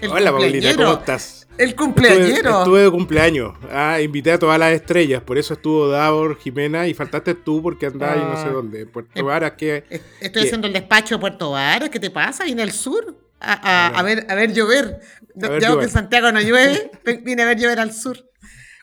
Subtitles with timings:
[0.00, 1.46] El Hola, Paulina, ¿cómo estás?
[1.58, 2.60] El cumpleañero.
[2.60, 3.54] Estuve, de cumpleaños.
[3.70, 5.22] Ah, invité a todas las estrellas.
[5.22, 8.50] Por eso estuvo Davor, Jimena y faltaste tú porque andás y no sé ah.
[8.50, 8.86] dónde.
[8.86, 9.84] Puerto eh, Varas, que.
[10.20, 11.90] Estoy haciendo el despacho de Puerto Varas.
[11.90, 12.46] ¿Qué te pasa?
[12.46, 13.14] ¿Y en el sur?
[13.40, 15.00] A, ver, a ver llover.
[15.34, 16.90] ya que en Santiago no llueve,
[17.22, 18.18] vine a ver llover al sur.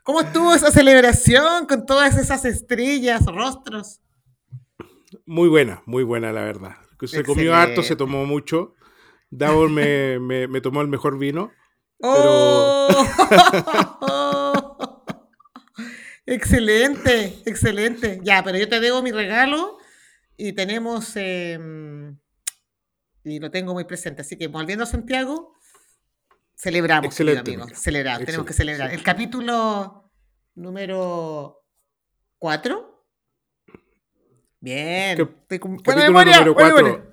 [0.03, 4.01] ¿Cómo estuvo esa celebración con todas esas estrellas, rostros?
[5.25, 6.75] Muy buena, muy buena, la verdad.
[7.05, 8.73] Se comió harto, se tomó mucho.
[9.29, 11.51] Davor me, me, tomó el mejor vino.
[12.01, 12.87] Oh.
[16.25, 18.19] excelente, excelente.
[18.23, 19.77] Ya, pero yo te debo mi regalo
[20.37, 22.17] y tenemos, em,
[23.23, 24.21] y lo tengo muy presente.
[24.21, 25.55] Así que volviendo a Santiago,
[26.55, 27.67] celebramos, excelente, amigo.
[27.73, 28.93] Celebrar, tenemos que celebrar.
[28.93, 30.09] El capítulo
[30.55, 31.65] número
[32.37, 32.93] 4.
[34.59, 35.17] Bien.
[35.17, 37.06] Capítulo número 4.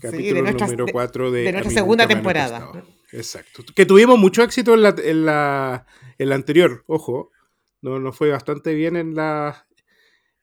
[0.00, 2.70] Capítulo número 4 de, nuestra segunda temporada.
[3.12, 3.64] Exacto.
[3.74, 5.86] Que tuvimos mucho éxito en la, en la,
[6.18, 7.30] en la anterior, ojo.
[7.80, 9.66] Nos no fue bastante bien en la,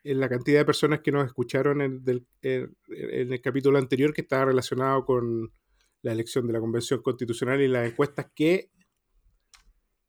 [0.04, 2.04] en la cantidad de personas que nos escucharon en,
[2.42, 5.52] en, el capítulo anterior que estaba relacionado con
[6.02, 8.70] la elección de la Convención Constitucional y las encuestas que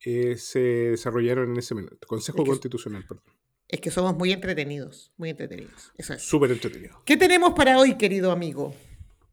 [0.04, 2.06] eh, se desarrollaron en ese momento.
[2.06, 3.24] Consejo Constitucional, perdón.
[3.68, 5.92] Es que somos muy entretenidos, muy entretenidos.
[5.96, 6.22] Eso es.
[6.22, 6.98] Súper entretenidos.
[7.04, 8.72] ¿Qué tenemos para hoy, querido amigo?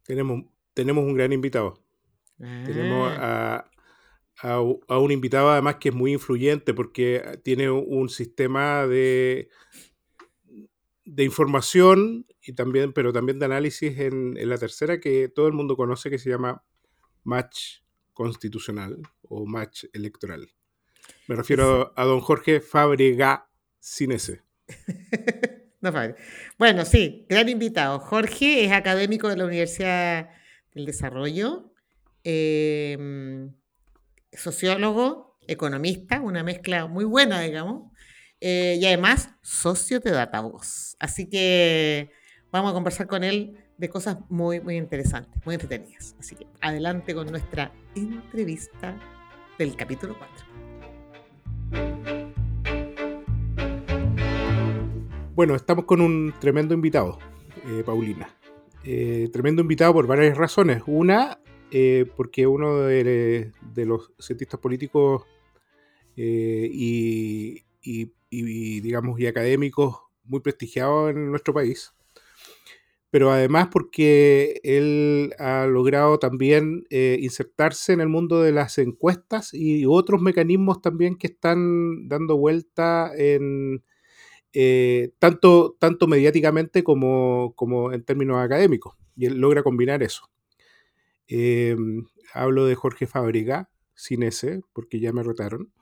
[0.04, 1.82] Tenemos, tenemos un gran invitado.
[2.38, 3.70] Tenemos ah.
[4.42, 4.48] a,
[4.88, 9.48] a, un invitado además que es muy influyente porque tiene un sistema de,
[11.04, 15.52] de información y también, pero también de análisis en, en, la tercera que todo el
[15.52, 16.64] mundo conoce que se llama
[17.22, 17.80] match
[18.12, 20.50] constitucional o match electoral.
[21.28, 23.48] Me refiero a don Jorge Fábrega
[25.90, 26.14] ese.
[26.58, 27.98] Bueno, sí, gran invitado.
[27.98, 30.30] Jorge es académico de la Universidad
[30.74, 31.72] del Desarrollo,
[32.24, 33.52] em,
[34.32, 37.92] sociólogo, economista, una mezcla muy buena, digamos,
[38.40, 40.96] eh, y además socio de Datavoz.
[40.98, 42.10] Así que
[42.50, 46.14] vamos a conversar con él de cosas muy, muy interesantes, muy entretenidas.
[46.18, 48.96] Así que adelante con nuestra entrevista
[49.58, 50.16] del capítulo
[51.70, 52.13] 4.
[55.34, 57.18] Bueno, estamos con un tremendo invitado,
[57.66, 58.28] eh, Paulina.
[58.84, 60.84] Eh, tremendo invitado por varias razones.
[60.86, 61.40] Una,
[61.72, 65.24] eh, porque uno de, los cientistas políticos
[66.14, 67.64] y,
[68.30, 71.92] digamos, y académicos muy prestigiados en nuestro país.
[73.10, 79.84] Pero además porque él ha logrado también insertarse en el mundo de las encuestas y
[79.84, 83.82] otros mecanismos también que están dando vuelta en,
[84.54, 88.94] eh, tanto, tanto mediáticamente como, como, en términos académicos.
[89.16, 90.30] Y él logra combinar eso.
[91.26, 95.72] Em, hablo de Jorge Fábrica, sin ese, porque ya me rotaron.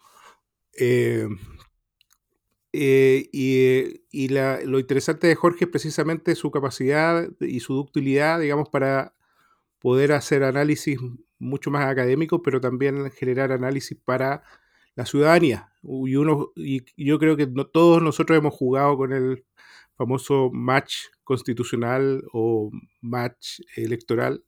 [0.75, 1.39] Em,
[2.73, 8.71] eh, y, y lo interesante de Jorge es precisamente su capacidad y su ductilidad, digamos,
[8.71, 9.15] para
[9.81, 10.99] poder hacer análisis
[11.39, 14.45] mucho más académicos, pero también generar análisis para
[14.95, 15.73] la ciudadanía.
[15.83, 19.45] Y, uno, y yo creo que no, todos nosotros hemos jugado con el
[19.97, 20.95] famoso match
[21.25, 22.71] constitucional o
[23.01, 24.45] match electoral,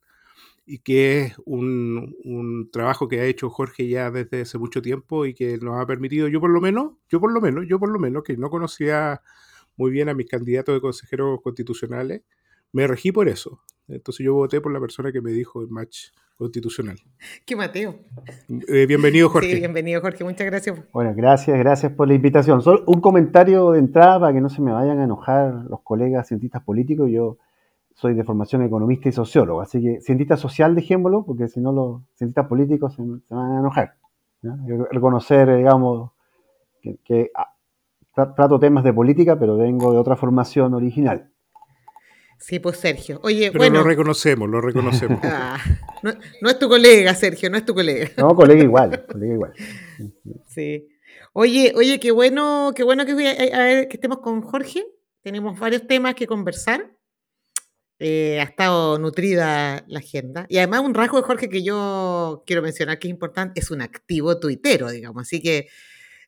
[0.65, 5.25] y que es un, un, trabajo que ha hecho Jorge ya desde hace mucho tiempo
[5.25, 7.89] y que nos ha permitido, yo por lo menos, yo por lo menos, yo por
[7.89, 9.21] lo menos, que no conocía
[9.77, 12.23] muy bien a mis candidatos de consejeros constitucionales,
[12.71, 13.61] me regí por eso.
[13.87, 16.07] Entonces yo voté por la persona que me dijo el match
[16.37, 16.97] constitucional.
[17.45, 17.95] Qué Mateo.
[18.67, 19.53] Eh, bienvenido, Jorge.
[19.53, 20.23] Sí, bienvenido, Jorge.
[20.23, 20.77] Muchas gracias.
[20.91, 22.61] Bueno, gracias, gracias por la invitación.
[22.61, 26.27] Solo un comentario de entrada para que no se me vayan a enojar los colegas
[26.27, 27.09] cientistas políticos.
[27.09, 27.37] Yo
[27.93, 32.01] soy de formación economista y sociólogo, así que cientista social, dejémoslo, porque si no los
[32.15, 33.95] cientistas políticos se, van a enojar.
[34.91, 36.11] Reconocer, digamos,
[37.03, 37.55] que, ah,
[38.13, 41.31] trato temas de política, pero vengo de otra formación original.
[42.39, 43.19] Sí, pues Sergio.
[43.23, 45.19] Oye, Pero lo reconocemos, lo reconocemos.
[45.23, 45.57] Ah,
[46.41, 48.09] no, es tu colega, Sergio, no es tu colega.
[48.17, 49.53] No, colega igual, colega igual.
[50.45, 50.87] Sí.
[51.33, 54.85] Oye, oye, qué bueno, qué bueno que, que estemos con Jorge.
[55.21, 56.95] Tenemos varios temas que conversar.
[57.97, 60.45] Eh, ha estado nutrida la agenda.
[60.49, 63.81] Y además un rasgo de Jorge que yo quiero mencionar que es importante, es un
[63.81, 65.23] activo tuitero, digamos.
[65.23, 65.67] Así que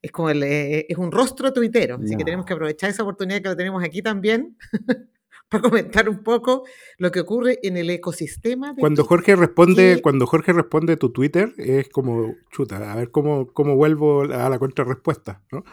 [0.02, 2.00] es como el, eh, es un rostro tuitero.
[2.04, 4.58] Así que tenemos que aprovechar esa oportunidad que lo tenemos aquí también
[5.50, 6.64] para comentar un poco
[6.98, 8.76] lo que ocurre en el ecosistema.
[8.78, 13.76] cuando Jorge responde, cuando Jorge responde tu Twitter, es como chuta, a ver cómo, cómo
[13.76, 15.64] vuelvo a la contrarrespuesta, ¿no?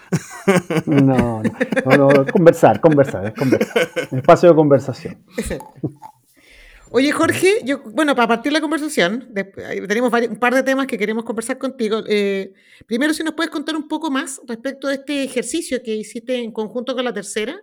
[0.87, 3.89] No, no, no, conversar, conversar, es conversar.
[4.13, 5.25] Espacio de conversación.
[6.91, 9.35] Oye, Jorge, yo, bueno, para partir la conversación,
[9.89, 12.05] tenemos un par de temas que queremos conversar contigo.
[12.07, 12.53] Eh,
[12.87, 16.53] primero, si nos puedes contar un poco más respecto de este ejercicio que hiciste en
[16.53, 17.61] conjunto con la tercera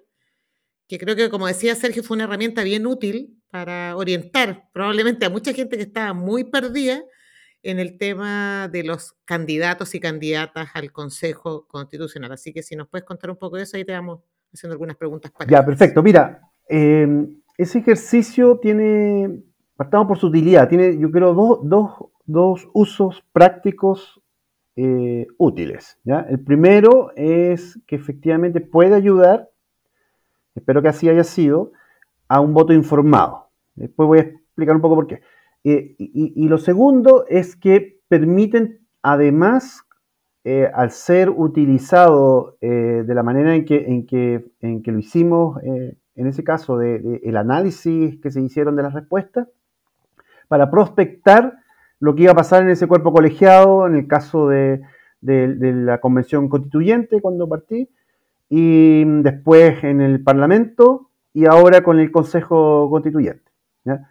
[0.91, 5.29] que creo que, como decía Sergio, fue una herramienta bien útil para orientar probablemente a
[5.29, 7.01] mucha gente que estaba muy perdida
[7.63, 12.33] en el tema de los candidatos y candidatas al Consejo Constitucional.
[12.33, 14.19] Así que si nos puedes contar un poco de eso, ahí te vamos
[14.53, 15.49] haciendo algunas preguntas para.
[15.49, 16.03] Ya, perfecto.
[16.03, 19.43] Mira, em, ese ejercicio tiene,
[19.77, 21.91] partamos por su utilidad, tiene, yo creo, dos, dos,
[22.25, 24.21] dos usos prácticos
[24.75, 25.97] eh, útiles.
[26.03, 26.25] ¿ya?
[26.29, 29.50] El primero es que efectivamente puede ayudar
[30.55, 31.71] espero que así haya sido,
[32.27, 33.49] a un voto informado.
[33.75, 35.21] Después voy a explicar un poco por qué.
[35.63, 39.83] Eh, y, lo segundo es que permiten, además,
[40.43, 44.99] eh, al ser utilizado eh, de la manera en que, en que, en que lo
[44.99, 49.47] hicimos, en ese caso, de, el análisis que se hicieron de las respuestas,
[50.47, 51.59] para prospectar
[51.99, 54.81] lo que iba a pasar en ese cuerpo colegiado, en el caso de,
[55.21, 57.87] de la convención constituyente cuando partí,
[58.53, 63.49] y después en el Parlamento y ahora con el Consejo Constituyente,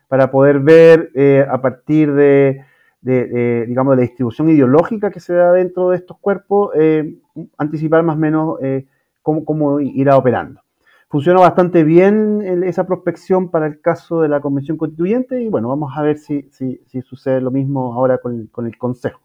[0.09, 2.65] para poder ver eh, a partir de,
[3.03, 7.19] digamos, de la distribución ideológica que se da dentro de estos cuerpos, eh,
[7.59, 8.87] anticipar más o menos eh,
[9.21, 10.63] cómo, irá operando.
[11.11, 15.93] Funciona bastante bien esa prospección para el caso de la Convención Constituyente y bueno, vamos
[15.95, 19.21] a ver si, si, sucede lo mismo ahora con, con el Consejo.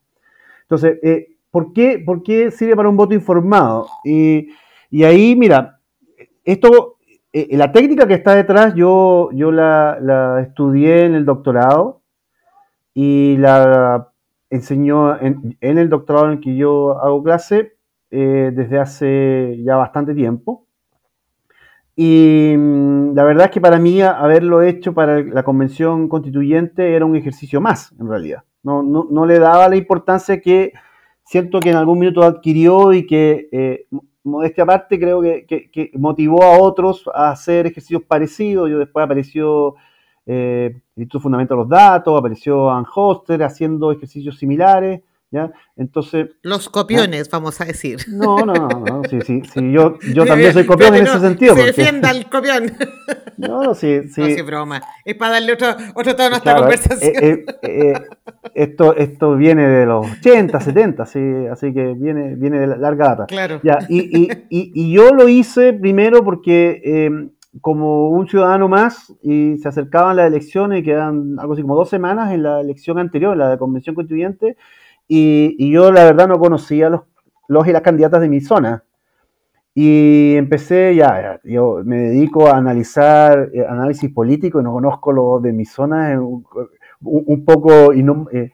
[0.63, 0.99] Entonces,
[1.51, 3.87] ¿por, qué, ¿por qué sirve para un voto informado?
[4.95, 5.81] Y ahí, mira,
[6.45, 6.99] esto,
[7.33, 12.01] eh, la técnica que está detrás, yo, yo la, estudié en el doctorado
[12.93, 14.13] y la
[14.49, 17.73] enseñó en, el doctorado en el que yo hago clase
[18.09, 20.65] eh, desde hace ya bastante tiempo.
[21.97, 27.03] Y mm, la verdad es que para mí haberlo hecho para la convención constituyente era
[27.03, 28.45] un ejercicio más, en realidad.
[28.63, 30.71] No, no, le daba la importancia que
[31.25, 33.87] siento que en algún minuto adquirió y que eh,
[34.25, 38.69] modestia aparte, creo que, motivó a otros a hacer ejercicios parecidos.
[38.69, 39.75] Yo después apareció
[40.25, 45.01] eh, el Fundamento de los Datos, apareció Ann Hoster haciendo ejercicios similares.
[45.35, 45.51] ¿Ya?
[45.75, 47.99] Entonces, Los copiones, vamos a decir.
[48.07, 51.53] No, no, no, sí, sí, sí yo, yo también soy copión en ese sentido.
[51.55, 52.71] Se defienda el copión.
[53.35, 54.21] No, no, sí, sí.
[54.21, 54.81] No, sí, broma.
[55.03, 57.13] Es para darle otro, otro tono a nuestra conversación.
[57.21, 57.93] Eh, eh,
[58.53, 61.19] esto, esto viene de los 80, 70, sí,
[61.51, 63.25] así que viene, viene de larga data.
[63.25, 63.59] Claro.
[63.61, 67.09] Ya, y, y, y, yo lo hice primero porque eh,
[67.59, 72.33] como un ciudadano más y se acercaban las elecciones, quedan algo así como dos semanas
[72.33, 74.55] en la elección anterior, la de convención constituyente,
[75.07, 77.01] y, yo la verdad no conocía los,
[77.47, 78.83] los y las candidatas de mi zona.
[79.73, 85.41] Y empecé ya, yo me dedico a analizar eh, análisis político y no conozco los
[85.41, 88.51] de mi zona, un, poco, eh,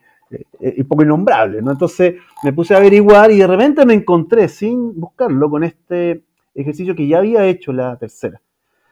[0.59, 1.71] eh, un poco innombrable, ¿no?
[1.71, 6.23] Entonces me puse a averiguar y de repente me encontré, sin buscarlo, con este
[6.55, 8.41] ejercicio que ya había hecho la tercera,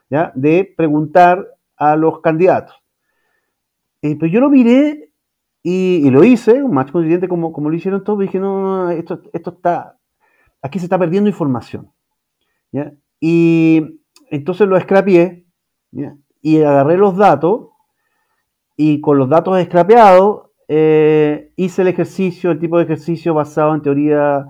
[0.10, 0.32] ¿ya?
[0.36, 2.76] De preguntar a los candidatos.
[4.02, 5.09] Eh, pero yo lo miré
[5.62, 8.92] y, lo hice, un match constituyente como, como lo hicieron todos, y dije, no, no,
[8.92, 9.98] esto, esto está,
[10.62, 11.92] aquí se está perdiendo información.
[13.20, 15.46] Y entonces lo escrapié
[16.42, 17.70] y agarré los datos
[18.78, 23.82] y con los datos scrapeados eh, hice el ejercicio, el tipo de ejercicio basado en
[23.82, 24.46] teoría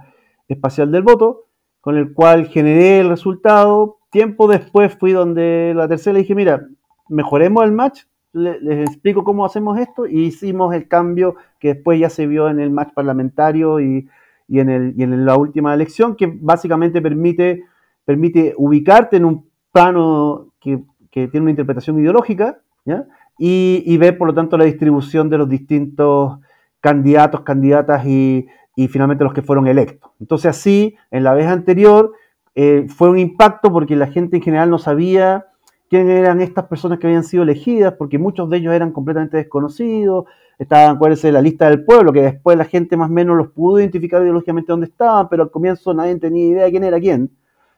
[0.48, 1.46] espacial del voto,
[1.82, 4.00] con el cual generé el resultado.
[4.12, 6.68] Tiempo después fui donde la tercera le dije, mira,
[7.08, 12.10] mejoremos el match, les explico cómo hacemos esto y hicimos el cambio que después ya
[12.10, 14.08] se vio en el match parlamentario y,
[14.50, 17.64] en, el, y en, la última elección, que básicamente permite,
[18.06, 23.08] permite ubicarte en un plano que, que tiene una interpretación ideológica, ¿ya?
[23.42, 26.40] y, ver, por lo tanto, la distribución de los distintos
[26.82, 28.48] candidatos, candidatas y,
[28.90, 30.12] finalmente los que fueron electos.
[30.22, 32.14] Entonces, así, en la vez anterior,
[32.56, 35.48] eh, fue un impacto porque la gente en general no sabía
[35.90, 40.26] quiénes eran estas personas que habían sido elegidas, porque muchos de ellos eran completamente desconocidos,
[40.60, 43.48] estaban, acuérdense, en la lista del pueblo, que después la gente más o menos los
[43.50, 47.32] pudo identificar ideológicamente dónde estaban, pero al comienzo nadie tenía idea de quién era quién.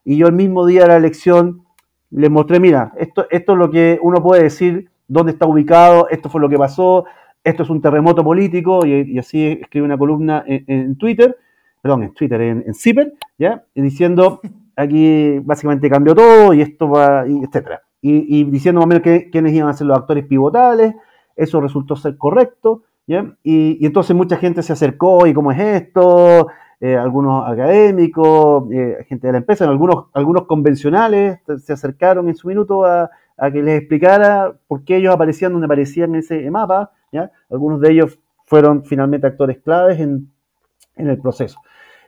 [0.04, 1.64] Y yo el mismo día de la elección
[2.10, 6.42] les mostré, mira, esto, es lo que uno puede decir dónde está ubicado, esto fue
[6.42, 7.06] lo que pasó,
[7.44, 11.38] esto es un terremoto político, y, así escribe una columna en, Twitter,
[11.82, 13.64] perdón, en Twitter, en, en Zipper, ¿ya?
[13.74, 14.42] diciendo,
[14.76, 17.82] aquí básicamente cambió todo, y esto va, y etcétera.
[18.04, 20.96] Y, diciendo más o menos quiénes iban a ser los actores pivotales,
[21.36, 23.36] eso resultó ser correcto, ¿ya?
[23.44, 26.48] Y, entonces mucha gente se acercó, ¿y cómo es esto?
[26.80, 32.48] Eh, algunos académicos, eh, gente de la empresa, algunos, algunos convencionales se acercaron en su
[32.48, 36.92] minuto a, a que les explicara por qué ellos aparecían donde aparecían en ese mapa,
[37.50, 40.32] algunos de ellos fueron finalmente actores claves en,
[40.96, 41.60] el proceso.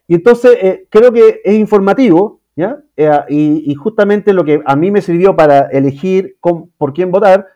[0.08, 5.02] Y entonces eh, creo que es informativo, Eh, y, justamente lo que a mí me
[5.02, 7.48] sirvió para elegir por quién votar.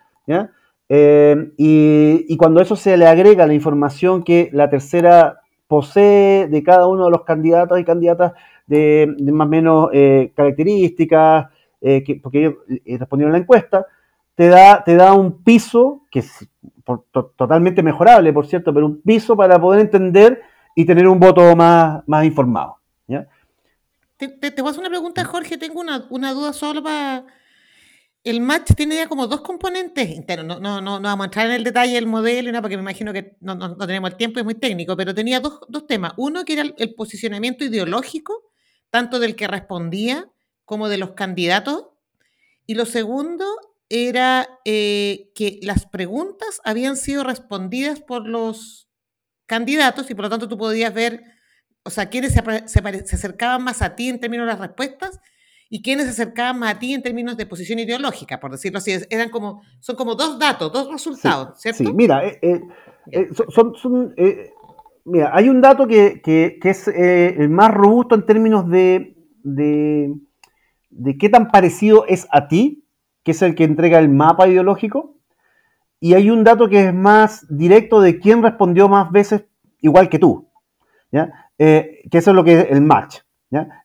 [0.89, 6.88] Eh, y, cuando eso se le agrega la información que la tercera posee de cada
[6.88, 8.34] uno de los candidatos y candidatas
[8.66, 9.89] de, más o menos
[10.36, 11.48] características,
[12.22, 12.56] porque ellos
[13.00, 13.86] respondieron a la encuesta,
[14.36, 16.48] te da, un piso que es
[17.36, 20.42] totalmente mejorable, por cierto, pero un piso para poder entender
[20.75, 22.76] y tener un voto más informado.
[24.19, 24.27] ¿Ya?
[24.39, 25.57] Te, te, voy a hacer una pregunta, Jorge.
[25.57, 27.25] Tengo una, una duda solo para.
[28.24, 30.59] El match tiene ya como dos componentes internos.
[30.59, 32.62] No, no, no, no vamos a entrar en el detalle del modelo, ¿no?
[32.62, 35.62] porque me imagino que no, no, tenemos el tiempo, es muy técnico, pero tenía dos,
[35.69, 36.13] dos temas.
[36.17, 38.43] Uno que era el, posicionamiento ideológico,
[38.89, 40.29] tanto del que respondía
[40.65, 41.86] como de los candidatos.
[42.65, 43.45] Y lo segundo
[43.88, 48.89] era eh, que las preguntas habían sido respondidas por los
[49.45, 51.24] candidatos y por lo tanto tú podías ver,
[51.88, 55.20] o sea, quiénes se, se, acercaban más a ti en términos de las respuestas
[55.70, 58.91] y quiénes se acercaban más a ti en términos de posición ideológica, por decirlo así.
[59.10, 61.84] Eran como, son como dos datos, dos resultados, ¿cierto?
[61.84, 62.62] Sí, mira, eh,
[63.12, 64.13] eh, son, son
[65.06, 70.13] mira, hay un dato que, que, que es el más robusto en términos de, de,
[70.89, 72.84] de qué tan parecido es a ti
[73.27, 75.17] que es el que entrega el mapa ideológico,
[76.00, 79.44] y hay un dato que es más directo de quién respondió más veces
[79.82, 80.50] igual que tú,
[81.12, 81.47] ¿ya?
[81.58, 83.20] Eh, que eso es lo que es el match.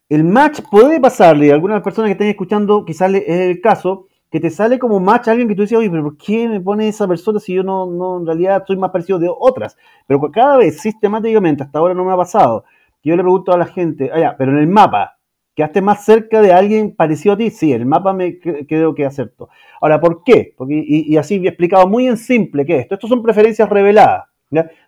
[0.08, 4.40] El match puede pasarle, a algunas personas que estén escuchando, quizás es el caso, que
[4.40, 6.88] te sale como match a alguien que tú dices, oye, pero ¿por qué me pone
[6.88, 9.76] esa persona si yo no, no en realidad soy más parecido de otras?
[10.06, 12.64] Pero cada vez, sistemáticamente, hasta ahora no me ha pasado,
[13.02, 15.18] que yo le pregunto a la gente, ah, pero en el mapa,
[15.54, 17.50] ¿Quedaste más cerca de alguien parecido a ti?
[17.50, 19.50] Sí, el mapa me creo que acertó.
[19.82, 20.54] Ahora, ¿por qué?
[20.68, 22.94] Y, así he explicado muy en simple que esto.
[22.94, 24.24] Estos son preferencias reveladas.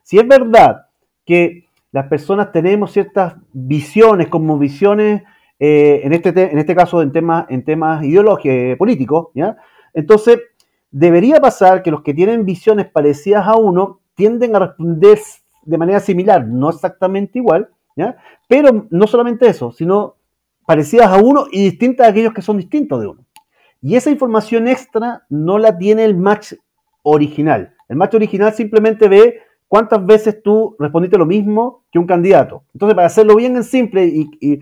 [0.02, 0.86] Si es verdad
[1.26, 1.63] que
[1.94, 5.22] las personas tenemos ciertas visiones, como visiones,
[5.60, 9.56] eh, en, este en este caso en temas, en temas ideológicos, políticos, ¿ya?
[9.92, 10.40] entonces
[10.90, 15.20] debería pasar que los que tienen visiones parecidas a uno tienden a responder
[15.62, 18.16] de manera similar, no exactamente igual, ¿ya?
[18.48, 20.16] pero no solamente eso, sino
[20.66, 23.24] parecidas a uno y distintas a aquellos que son distintos de uno.
[23.80, 26.54] Y esa información extra no la tiene el match
[27.04, 27.72] original.
[27.88, 29.42] El match original simplemente ve
[29.74, 32.62] cuántas veces tú respondiste lo mismo que un candidato.
[32.72, 34.60] Entonces, para hacerlo bien en simple, y,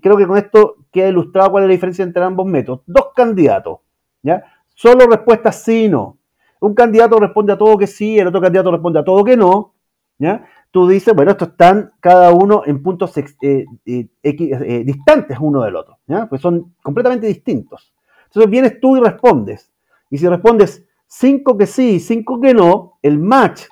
[0.00, 2.80] creo que con esto queda ilustrado cuál es la diferencia entre ambos métodos.
[2.86, 3.80] Dos candidatos,
[4.22, 4.42] ¿ya?
[4.74, 6.16] Solo respuestas sí y no.
[6.60, 9.74] Un candidato responde a todo que sí, el otro candidato responde a todo que no,
[10.16, 10.46] ¿ya?
[10.70, 15.76] tú dices, bueno, estos están cada uno en puntos eh, eh, eh, distantes uno del
[15.76, 16.26] otro, ¿ya?
[16.26, 17.92] pues son completamente distintos.
[18.28, 19.70] Entonces vienes tú y respondes.
[20.08, 23.64] Y si respondes cinco que sí y cinco que no, el match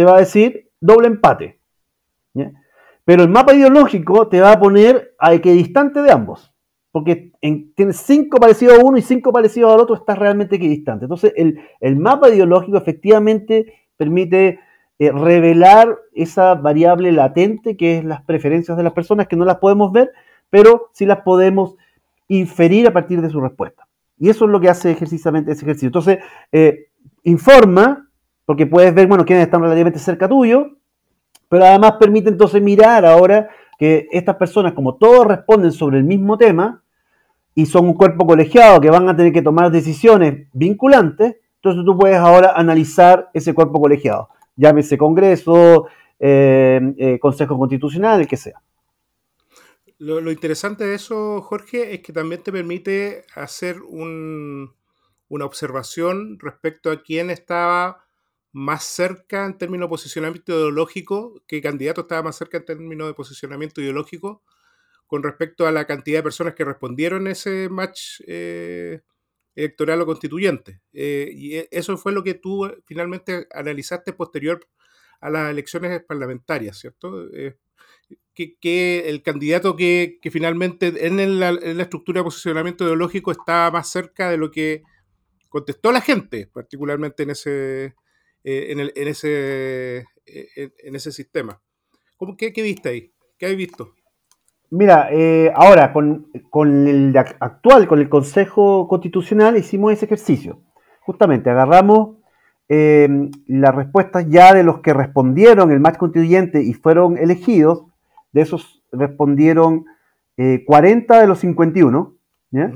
[0.00, 1.60] te va a decir doble empate.
[3.04, 6.54] Pero el mapa ideológico te va a poner a equidistante de ambos.
[6.90, 7.32] Porque
[7.76, 11.04] tienes cinco parecidos a uno y cinco parecidos al otro, estás realmente equidistante.
[11.04, 14.60] Entonces el, el mapa ideológico efectivamente permite
[14.98, 19.58] eh, revelar esa variable latente que es las preferencias de las personas, que no las
[19.58, 20.12] podemos ver,
[20.48, 21.76] pero sí las podemos
[22.28, 23.86] inferir a partir de su respuesta.
[24.18, 25.88] Y eso es lo que hace ejerciciamente ese ejercicio.
[25.88, 26.20] Entonces,
[26.52, 26.86] eh,
[27.24, 28.09] informa,
[28.50, 30.70] porque puedes ver, bueno, quiénes están relativamente cerca tuyo,
[31.48, 36.36] pero además permite entonces mirar ahora que estas personas, como todos responden sobre el mismo
[36.36, 36.82] tema,
[37.54, 41.96] y son un cuerpo colegiado que van a tener que tomar decisiones vinculantes, entonces tú
[41.96, 45.86] puedes ahora analizar ese cuerpo colegiado llámese Congreso,
[46.18, 48.60] eh, eh, Consejo Constitucional, el que sea.
[49.98, 57.00] Lo, interesante de eso, Jorge, es que también te permite hacer una observación respecto a
[57.00, 58.09] quién estaba
[58.52, 63.14] más cerca en términos de posicionamiento ideológico, qué candidato estaba más cerca en términos de
[63.14, 64.42] posicionamiento ideológico
[65.06, 69.00] con respecto a la cantidad de personas que respondieron ese match eh,
[69.56, 70.80] electoral o constituyente.
[70.92, 74.66] Eh, y e, eso fue lo que tú eh, finalmente analizaste posterior
[75.20, 77.28] a las elecciones parlamentarias, ¿cierto?
[78.34, 84.38] Que, el candidato que, finalmente en la, estructura de posicionamiento ideológico estaba más cerca de
[84.38, 84.82] lo que
[85.48, 87.94] contestó la gente, particularmente en ese,
[88.44, 91.60] eh, en, el, en, ese, eh, en, ese sistema.
[92.16, 93.12] ¿Cómo, qué, ¿Qué viste ahí?
[93.38, 93.94] ¿Qué has visto?
[94.70, 100.62] Mira, eh, ahora con, con, el actual, con el Consejo Constitucional, hicimos ese ejercicio.
[101.00, 102.18] Justamente agarramos
[102.68, 103.08] eh,
[103.46, 107.86] las respuestas ya de los que respondieron el match constituyente y fueron elegidos.
[108.32, 109.86] De esos respondieron
[110.66, 112.16] 40 de los 51.
[112.52, 112.72] ¿ya?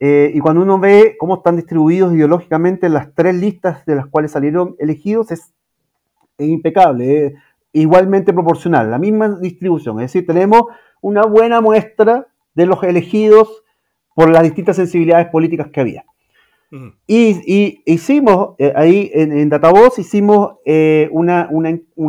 [0.00, 4.32] Eh, y cuando uno ve cómo están distribuidos ideológicamente las tres listas de las cuales
[4.32, 5.52] salieron elegidos, es,
[6.38, 7.32] impecable, es
[7.72, 10.00] igualmente proporcional, la misma distribución.
[10.00, 10.64] Es decir, tenemos
[11.00, 13.62] una buena muestra de los elegidos
[14.14, 16.04] por las distintas sensibilidades políticas que había.
[17.06, 21.48] y, hicimos, eh, ahí en, en Datavoz, hicimos eh, una,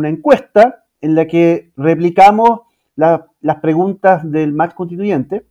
[0.08, 2.62] encuesta en la que replicamos
[2.96, 5.44] las preguntas del match constituyente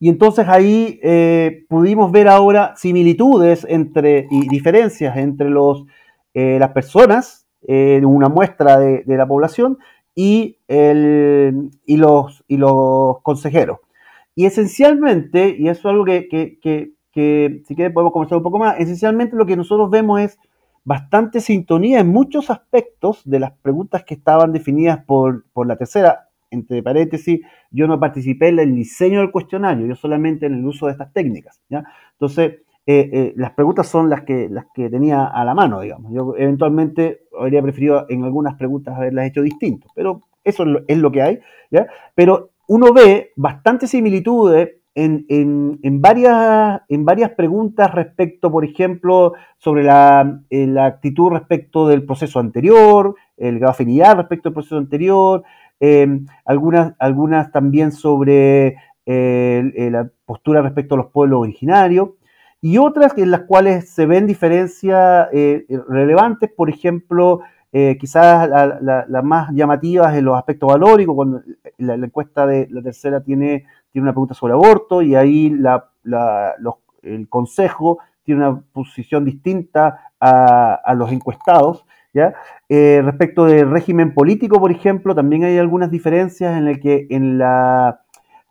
[0.00, 5.84] y entonces ahí eh, pudimos ver ahora similitudes entre, y diferencias entre los,
[6.34, 9.78] eh, las personas, eh, una muestra de, la población,
[10.14, 13.78] y, el, y, los, y los consejeros.
[14.36, 18.60] Y esencialmente, y eso es algo que, que, que, si quieren podemos conversar un poco
[18.60, 20.38] más, esencialmente lo que nosotros vemos es
[20.84, 26.27] bastante sintonía en muchos aspectos de las preguntas que estaban definidas por, por la tercera
[26.50, 27.40] entre paréntesis,
[27.70, 31.12] yo no participé en el diseño del cuestionario, yo solamente en el uso de estas
[31.12, 31.60] técnicas.
[31.68, 31.84] ¿ya?
[32.12, 36.12] Entonces, eh, eh, las preguntas son las que, las que tenía a la mano, digamos.
[36.12, 41.22] Yo eventualmente habría preferido en algunas preguntas haberlas hecho distinto, pero eso es lo, que
[41.22, 41.38] hay.
[41.70, 41.86] ¿ya?
[42.14, 45.26] Pero uno ve bastantes similitudes en,
[45.82, 52.04] en, varias, en varias preguntas respecto, por ejemplo, sobre la, eh, la actitud respecto del
[52.04, 53.76] proceso anterior, el grado
[54.16, 55.44] respecto al proceso anterior,
[55.80, 62.10] Em, algunas, algunas también sobre eh, eh, la postura respecto a los pueblos originarios,
[62.60, 67.40] y otras en las cuales se ven diferencias eh, relevantes, por ejemplo,
[68.00, 68.48] quizás
[68.80, 71.42] las más llamativas en los aspectos valóricos, cuando
[71.76, 75.54] la, encuesta de la tercera tiene, tiene una pregunta sobre aborto y ahí
[77.02, 81.84] el Consejo tiene una posición distinta a los encuestados.
[82.68, 87.38] Eh, respecto del régimen político, por ejemplo, también hay algunas diferencias en el que en,
[87.38, 88.02] la,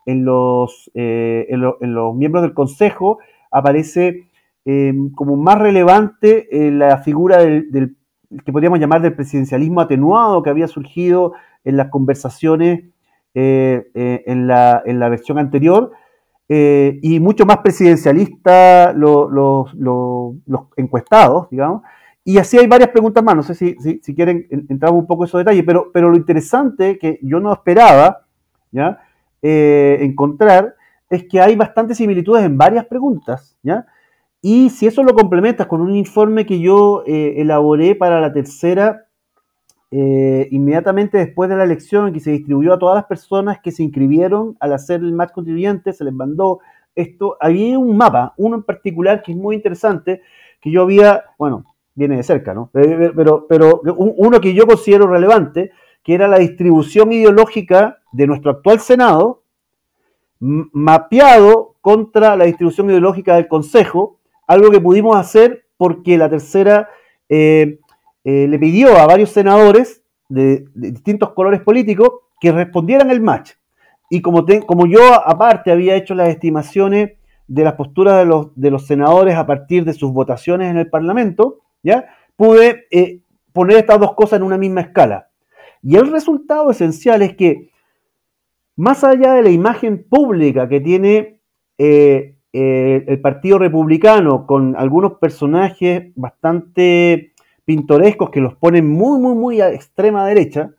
[0.06, 3.20] en, los, eh, en, los miembros del Consejo
[3.52, 4.28] aparece
[4.66, 7.96] eh, como más relevante la figura del,
[8.44, 12.86] que podríamos llamar del presidencialismo atenuado que había surgido en las conversaciones
[13.34, 15.92] en la, en, la, versión anterior,
[16.50, 19.70] y mucho más presidencialista los
[20.76, 21.84] encuestados, digamos,
[22.28, 25.28] y así hay varias preguntas más, no sé si, si, quieren entrar un poco en
[25.30, 28.26] esos detalles, pero, pero lo interesante que yo no esperaba
[28.70, 29.00] ¿ya?
[29.42, 30.76] Eh, encontrar
[31.10, 33.58] es que hay bastantes similitudes en varias preguntas.
[33.63, 33.86] ¿ya?
[34.42, 39.06] Y si eso lo complementas con un informe que yo eh, elaboré para la tercera,
[39.92, 43.84] eh, inmediatamente después de la elección, que se distribuyó a todas las personas que se
[43.84, 46.60] inscribieron al hacer el match constituyente, se les mandó
[46.94, 50.24] esto, había un mapa, uno en particular que es muy interesante,
[50.60, 51.63] que yo había, bueno,
[51.98, 52.70] viene de cerca, ¿no?
[52.76, 55.72] Eh, eh, pero, pero uno que yo considero relevante,
[56.04, 59.42] que era la distribución ideológica de nuestro actual Senado,
[60.40, 66.88] mapeado contra la distribución ideológica del Consejo, algo que pudimos hacer porque la tercera
[67.30, 67.80] eh,
[68.24, 73.54] le pidió a varios senadores de, distintos colores políticos que respondieran el match.
[74.12, 77.14] Y como, como yo aparte había hecho las estimaciones
[77.48, 80.90] de las posturas de los, de los senadores a partir de sus votaciones en el
[80.90, 81.62] Parlamento,
[82.38, 85.30] Pude eh, poner estas dos cosas en una misma escala.
[85.82, 87.72] Y el resultado esencial es que,
[88.76, 91.42] más allá de la imagen pública que tiene
[91.80, 97.34] eh, eh, el Partido Republicano con algunos personajes bastante
[97.66, 100.72] pintorescos que los ponen muy, muy, muy a extrema derecha,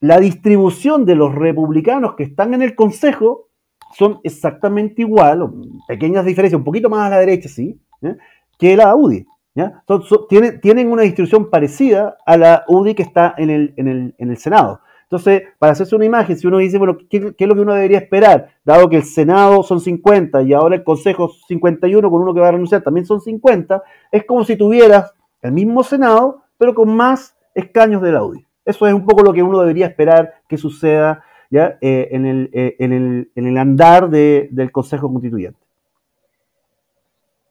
[0.00, 3.48] la distribución de los republicanos que están en el Consejo
[3.94, 5.50] son exactamente igual,
[5.88, 7.80] pequeñas diferencias, un poquito más a la derecha, sí,
[8.58, 9.26] que la UDI
[10.60, 14.80] tienen, una distribución parecida a la UDI que está en el, en el, Senado.
[15.04, 17.98] Entonces, para hacerse una imagen, si uno dice, bueno, ¿qué, es lo que uno debería
[17.98, 18.50] esperar?
[18.64, 22.48] Dado que el Senado son 50 y ahora el Consejo 51 con uno que va
[22.48, 27.36] a renunciar también son 50, es como si tuvieras el mismo Senado, pero con más
[27.54, 28.44] escaños de la UDI.
[28.64, 31.78] Eso es un poco lo que uno debería esperar que suceda ¿ya?
[31.80, 35.58] Eh, eh, en, el, andar del Consejo Constituyente.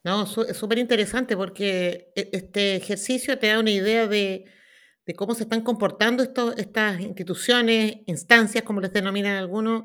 [0.07, 4.45] No, es súper interesante porque e, este ejercicio te da una idea de,
[5.17, 9.83] cómo se están comportando estas instituciones, instancias, como les denominan algunos,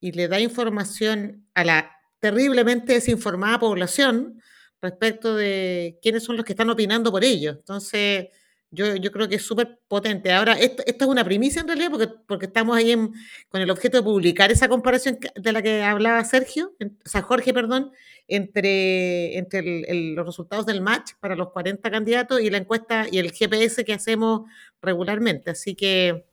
[0.00, 4.42] y le da información a la terriblemente desinformada población
[4.80, 7.54] respecto de quiénes son los que están opinando por ellos.
[7.58, 8.30] Entonces,
[8.72, 10.32] yo, yo creo que es súper potente.
[10.32, 12.94] Ahora, esto, esto, es una primicia en realidad, porque, porque estamos ahí
[13.50, 17.52] con el objeto de publicar esa comparación de la que hablaba Sergio, o sea, Jorge,
[17.52, 17.92] perdón,
[18.28, 23.30] entre, entre los resultados del match para los 40 candidatos y la encuesta y el
[23.30, 25.50] GPS que hacemos regularmente.
[25.50, 26.24] Así que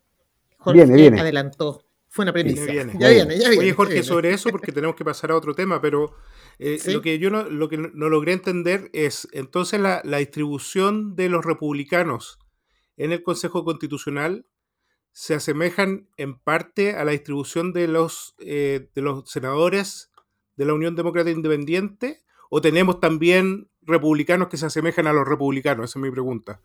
[0.58, 0.82] Jorge
[1.20, 1.89] adelantó.
[2.10, 2.66] Fue una primicia.
[2.66, 3.60] Ya viene, ya viene.
[3.60, 6.16] Oye, Jorge, sobre eso, porque tenemos que pasar a otro tema, pero
[6.58, 11.16] eh, lo que yo no, lo que no logré entender es entonces la, la, distribución
[11.16, 12.40] de los republicanos
[12.98, 14.48] en el Consejo Constitucional
[15.12, 20.12] se asemejan en parte a la distribución de los, eh, de los senadores
[20.56, 25.90] de la Unión Demócrata Independiente o tenemos también republicanos que se asemejan a los republicanos?
[25.90, 26.62] Esa es mi pregunta.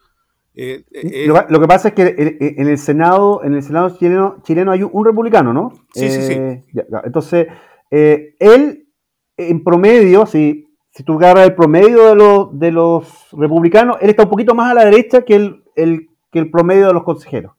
[0.57, 2.15] Eh, eh, lo, que pasa es que
[2.57, 5.73] en, el Senado, en el Senado chileno, chileno hay un, republicano, ¿no?
[5.93, 6.33] Sí, sí, sí.
[6.33, 6.63] Eh,
[7.05, 7.49] entonces,
[7.91, 8.89] él,
[9.37, 14.23] en promedio, si, si tú agarras el promedio de los, de los republicanos, él está
[14.23, 17.53] un poquito más a la derecha que el, que el promedio de los consejeros.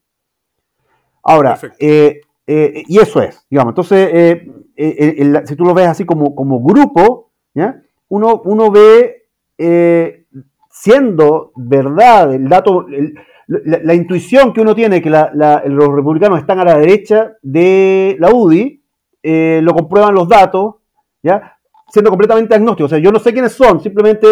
[1.21, 4.41] Ahora, y eso es, digamos, entonces,
[4.77, 7.81] si tú lo ves así como, como grupo, ¿ya?
[8.07, 9.27] Uno, uno ve
[10.77, 12.85] siendo verdad el dato,
[13.47, 18.83] la, intuición que uno tiene que los republicanos están a la derecha de la UDI,
[19.23, 20.75] eh, lo comprueban los datos,
[21.23, 21.57] ¿ya?
[21.87, 22.87] siendo completamente agnóstico.
[22.87, 24.27] O sea, yo no sé quiénes son, simplemente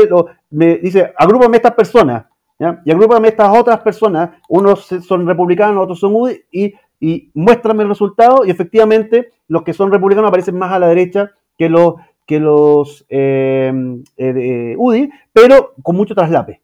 [0.50, 2.26] me dice, agrúpame estas personas,
[2.60, 2.82] ¿ya?
[2.84, 7.90] y agrúpame estas otras personas, unos son republicanos, otros son UDI, y, y muéstrame el
[7.90, 12.40] resultado, y efectivamente los que son republicanos aparecen más a la derecha que los que
[12.40, 13.72] los eh,
[14.18, 16.62] eh, UDI, pero con mucho traslape.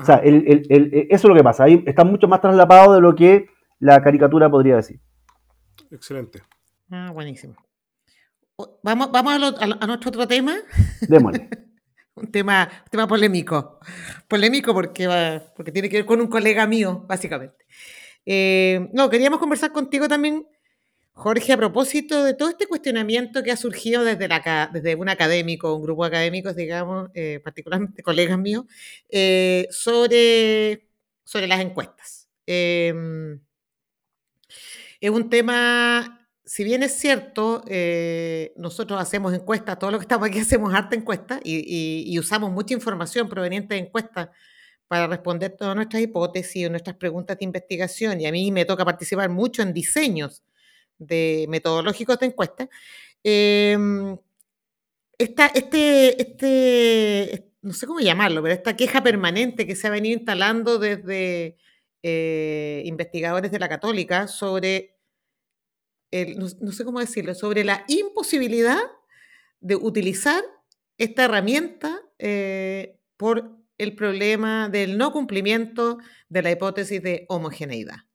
[0.00, 0.60] O sea, eso
[1.10, 1.64] es lo que pasa.
[1.64, 3.48] Ahí está mucho más traslapado de lo que
[3.80, 5.00] la caricatura podría decir.
[5.90, 6.42] Excelente.
[6.90, 7.56] Ah, buenísimo.
[8.82, 10.56] Vamos, vamos a, nuestro otro tema.
[11.06, 11.48] Démosle.
[12.14, 13.78] un, tema, tema polémico.
[14.26, 17.66] Polémico porque, porque tiene que ver con un colega mío, básicamente.
[18.24, 20.46] Eh, no, queríamos conversar contigo también
[21.18, 25.74] Jorge, a propósito de todo este cuestionamiento que ha surgido desde, la, desde un académico,
[25.74, 28.66] un grupo de académicos, digamos, eh, particularmente colegas míos,
[29.08, 30.88] eh, sobre,
[31.24, 32.28] sobre las encuestas.
[32.46, 33.40] Em,
[35.00, 40.28] es un tema, si bien es cierto, eh, nosotros hacemos encuestas, todo lo que estamos
[40.28, 44.28] aquí hacemos harta encuesta y, y, usamos mucha información proveniente de encuestas
[44.86, 49.28] para responder todas nuestras hipótesis nuestras preguntas de investigación y a mí me toca participar
[49.28, 50.44] mucho en diseños
[50.98, 52.68] de metodológicos de encuesta,
[53.24, 54.16] em,
[55.18, 60.16] esta, este, este, no sé cómo llamarlo, pero esta queja permanente que se ha venido
[60.16, 61.56] instalando desde
[62.02, 64.96] eh, investigadores de la católica sobre,
[66.36, 68.80] no, sé cómo decirlo, sobre la imposibilidad
[69.60, 70.42] de utilizar
[70.98, 78.07] esta herramienta eh, por el problema del no cumplimiento de la hipótesis de homogeneidad.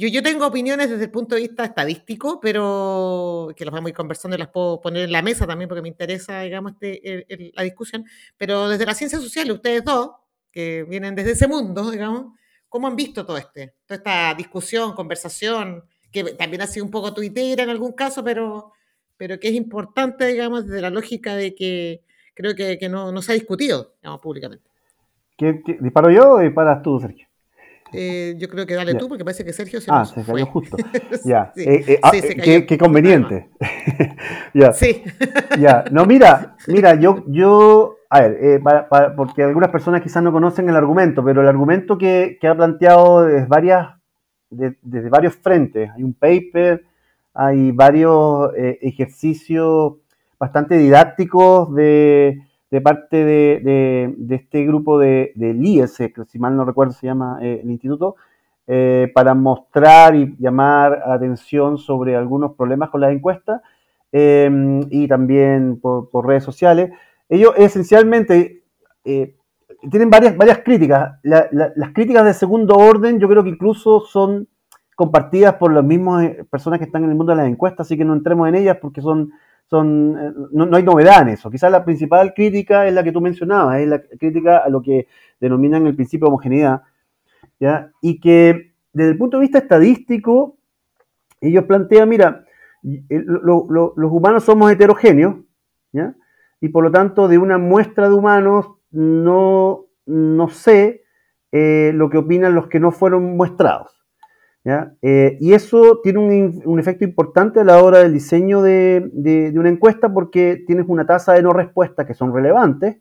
[0.00, 3.96] Yo, tengo opiniones desde el punto de vista estadístico, pero que los vamos a ir
[3.96, 7.64] conversando y las puedo poner en la mesa también porque me interesa, digamos, este, la
[7.64, 8.04] discusión.
[8.36, 10.12] Pero desde la ciencia social, ustedes dos,
[10.52, 15.82] que vienen desde ese mundo, digamos, ¿cómo han visto todo este, toda esta discusión, conversación,
[16.12, 18.70] que también ha sido un poco tuitera en algún caso, pero,
[19.16, 23.32] pero que es importante, digamos, desde la lógica de que creo que, no, no, se
[23.32, 24.70] ha discutido, digamos, públicamente.
[25.36, 27.27] ¿Qué, disparo yo o disparas tú, Sergio?
[27.92, 30.76] Eh, yo creo que dale tú, porque parece que Sergio se Ah, se cayó justo.
[31.24, 31.52] Ya.
[31.56, 33.48] Eh, eh, ah, qué, conveniente.
[34.54, 34.72] ya.
[34.72, 35.02] Sí.
[35.58, 35.84] ya.
[35.90, 38.62] No, mira, mira, yo, yo, a ver,
[39.16, 43.46] porque algunas personas quizás no conocen el argumento, pero el argumento que, ha planteado desde,
[43.46, 43.88] varias,
[44.50, 45.90] desde varios frentes.
[45.94, 46.84] Hay un paper,
[47.34, 49.94] hay varios ejercicios
[50.38, 56.64] bastante didácticos de de parte de, este grupo de, del IES, que si mal no
[56.64, 58.16] recuerdo se llama eh, el instituto,
[58.66, 63.62] eh, para mostrar y llamar atención sobre algunos problemas con las encuestas
[64.12, 66.90] em, y también por, redes sociales.
[67.30, 68.62] Ellos esencialmente
[69.04, 69.34] eh,
[69.90, 71.18] tienen varias, varias críticas.
[71.22, 74.48] las críticas de segundo orden yo creo que incluso son
[74.94, 78.04] compartidas por las mismas personas que están en el mundo de las encuestas, así que
[78.04, 79.30] no entremos en ellas porque son
[79.68, 81.50] son, eh, no, hay novedad en eso.
[81.50, 85.06] Quizás la principal crítica es la que tú mencionabas, es la crítica a lo que
[85.40, 86.82] denominan el principio de homogeneidad,
[87.60, 87.90] ¿ya?
[88.00, 90.56] y que desde el punto de vista estadístico,
[91.40, 92.44] ellos plantean, mira,
[92.82, 95.36] los humanos somos heterogéneos,
[95.92, 96.14] ¿ya?
[96.60, 101.02] y por lo tanto de una muestra de humanos no, no sé
[101.52, 103.97] eh, lo que opinan los que no fueron muestrados.
[105.02, 110.12] Eh, y eso tiene un, efecto importante a la hora del diseño de, una encuesta
[110.12, 112.98] porque tienes una tasa de no respuesta que son relevantes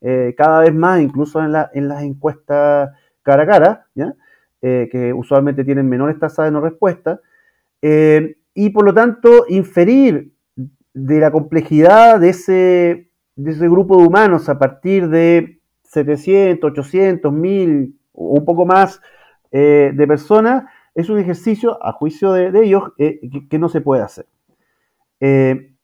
[0.00, 2.90] eh, cada vez más, incluso en, las encuestas
[3.22, 4.14] cara a cara, ¿ya?
[4.60, 7.20] que usualmente tienen menores tasas de no respuesta,
[7.82, 10.32] y por lo tanto inferir
[10.92, 17.32] de la complejidad de ese, de ese grupo de humanos a partir de 700, 800,
[17.32, 19.00] 1000 o un poco más
[19.50, 24.26] de personas, es un ejercicio, a juicio de, ellos, que, no se puede hacer.
[25.20, 25.74] Eh,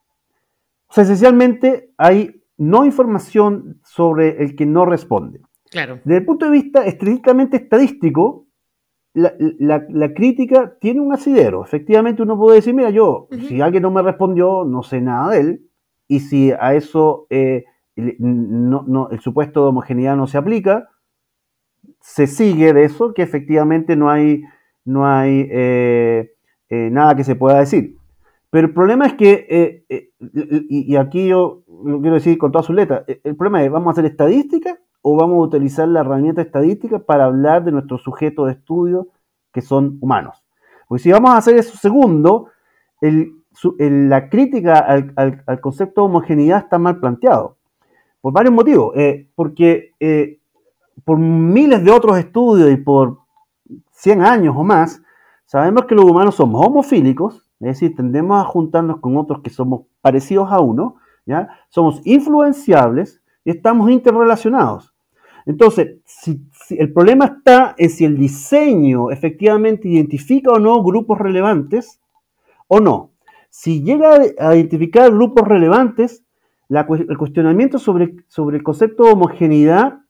[0.88, 5.40] o sea, esencialmente hay no información sobre el que no responde.
[5.71, 6.01] Claro.
[6.05, 8.47] Desde el punto de vista estrictamente estadístico,
[9.16, 11.64] la, crítica tiene un asidero.
[11.64, 15.40] Efectivamente, uno puede decir, mira, yo, si alguien no me respondió, no sé nada de
[15.40, 15.71] él,
[16.07, 17.64] y si a eso eh,
[17.97, 20.90] no, el supuesto de homogeneidad no se aplica,
[22.01, 24.42] se sigue de eso que efectivamente no hay,
[24.87, 26.31] no hay eh,
[26.70, 27.96] nada que se pueda decir.
[28.51, 30.11] Pero el problema es que, eh, eh,
[30.70, 33.88] y, aquí yo lo quiero decir con todas sus letras, eh, el problema es, ¿vamos
[33.88, 38.46] a hacer estadística o vamos a utilizar la herramienta estadística para hablar de nuestros sujetos
[38.46, 39.09] de estudio
[39.53, 40.42] que son humanos?
[40.88, 42.49] Porque si vamos a hacer eso segundo,
[43.01, 47.59] la crítica al, concepto de homogeneidad está mal planteado.
[48.22, 48.94] Por varios motivos.
[49.35, 49.92] porque
[51.05, 53.18] por miles de otros estudios y por
[53.96, 55.02] 100 años o más,
[55.46, 59.87] sabemos que los humanos somos homofílicos, es decir, tendemos a juntarnos con otros que somos
[60.02, 61.48] parecidos a uno, ¿ya?
[61.70, 64.94] Somos influenciables y estamos interrelacionados.
[65.46, 72.00] Entonces, si, el problema está en si el diseño efectivamente identifica o no grupos relevantes
[72.68, 73.12] o no.
[73.48, 76.24] Si llega a identificar grupos relevantes,
[76.68, 80.00] el cuestionamiento sobre, sobre el concepto de homogeneidad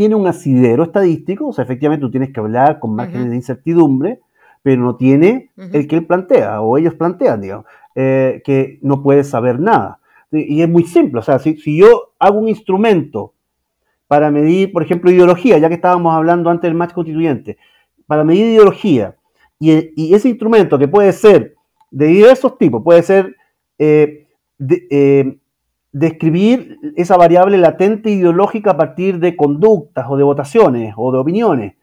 [0.00, 4.20] tiene un asidero estadístico, o sea, efectivamente tú tienes que hablar con márgenes de incertidumbre,
[4.62, 9.24] pero no tiene el que él plantea, o ellos plantean, digamos, eh, que no puede
[9.24, 10.00] saber nada.
[10.32, 13.34] Y es muy simple, o sea, si, yo hago un instrumento
[14.08, 17.58] para medir, por ejemplo, ideología, ya que estábamos hablando antes del match constituyente,
[18.06, 19.16] para medir ideología,
[19.58, 21.56] y, ese instrumento que puede ser
[21.90, 23.36] de diversos tipos, puede ser
[23.78, 24.28] eh,
[24.66, 25.39] eh,
[25.92, 31.74] describir esa variable latente ideológica a partir de conductas o de votaciones o de opiniones.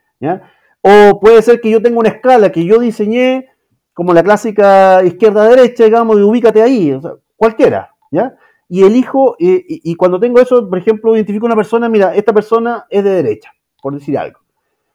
[0.82, 3.48] O puede ser que yo tenga una escala que yo diseñé
[3.93, 8.36] como la clásica izquierda-derecha, digamos, y ubícate ahí, o sea, cualquiera, ¿ya?
[8.70, 13.04] Y elijo, y, cuando tengo eso, por ejemplo, identifico una persona, mira, esta persona es
[13.04, 14.39] de derecha, por decir algo.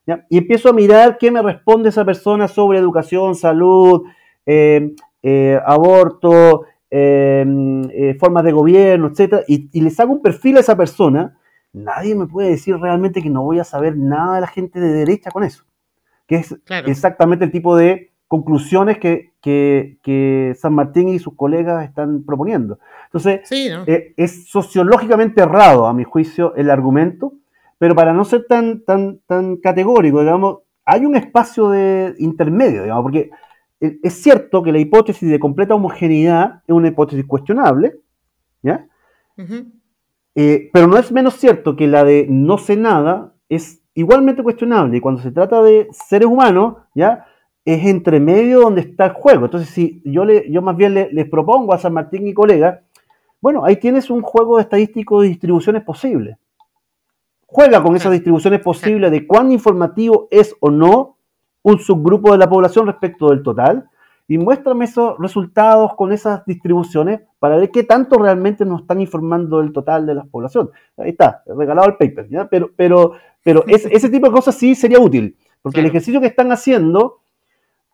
[0.06, 0.24] ¿ya?
[0.28, 4.02] Y empiezo a mirar qué me responde esa persona sobre educación, salud,
[4.44, 9.44] eh, eh, aborto, eh, formas de gobierno, etc.
[9.48, 11.38] Y, y les hago un perfil a esa persona,
[11.72, 14.92] nadie me puede decir realmente que no voy a saber nada de la gente de
[14.92, 15.64] derecha con eso
[16.26, 22.78] que es exactamente el tipo de conclusiones que, San Martín y sus colegas están proponiendo.
[23.06, 27.34] Entonces, eh, es sociológicamente errado, a mi juicio, el argumento,
[27.78, 33.02] pero para no ser tan, tan, tan categórico, digamos, hay un espacio de intermedio, digamos,
[33.02, 33.30] porque
[33.82, 37.98] es cierto que la hipótesis de completa homogeneidad es una hipótesis cuestionable,
[38.62, 38.86] ¿ya?
[40.36, 44.96] Eh, pero no es menos cierto que la de no sé nada es igualmente cuestionable.
[44.96, 47.26] Y cuando se trata de seres humanos, ¿ya?
[47.64, 49.46] Es entre medio donde está el juego.
[49.46, 52.80] Entonces, si yo, le, yo más bien les propongo a San Martín y colegas,
[53.40, 56.36] bueno, ahí tienes un juego estadístico de distribuciones posibles.
[57.46, 61.16] Juega con esas distribuciones posibles de cuán informativo es o no
[61.62, 63.88] un subgrupo de la población respecto del total
[64.28, 69.60] y muéstrame esos resultados con esas distribuciones para ver qué tanto realmente nos están informando
[69.60, 70.70] del total de la población.
[70.96, 72.48] Ahí está, regalado el paper, ¿ya?
[72.48, 76.52] Pero, pero, pero ese tipo de cosas sí sería útil, porque el ejercicio que están
[76.52, 77.22] haciendo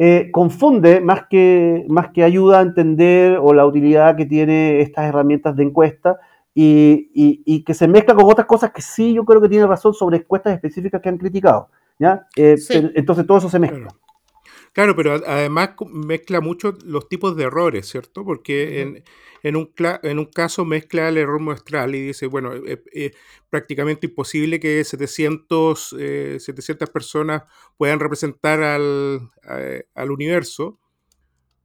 [0.01, 5.07] eh, confunde más que, más que ayuda a entender o la utilidad que tiene estas
[5.07, 6.19] herramientas de encuesta
[6.55, 10.19] y, que se mezcla con otras cosas que sí yo creo que tiene razón sobre
[10.19, 11.69] encuestas específicas que han criticado.
[11.99, 12.27] ¿Ya?
[12.37, 12.57] Eh,
[12.95, 13.89] entonces todo eso se mezcla.
[14.73, 18.25] Claro, pero además mezcla mucho los tipos de errores, ¿cierto?
[18.25, 19.03] Porque en,
[19.43, 23.11] en, un, en un caso mezcla el error muestral y dice, bueno, es eh, eh,
[23.51, 25.97] prácticamente imposible que 700,
[26.39, 27.43] 700 personas
[27.77, 29.31] puedan representar al,
[29.95, 30.79] al universo.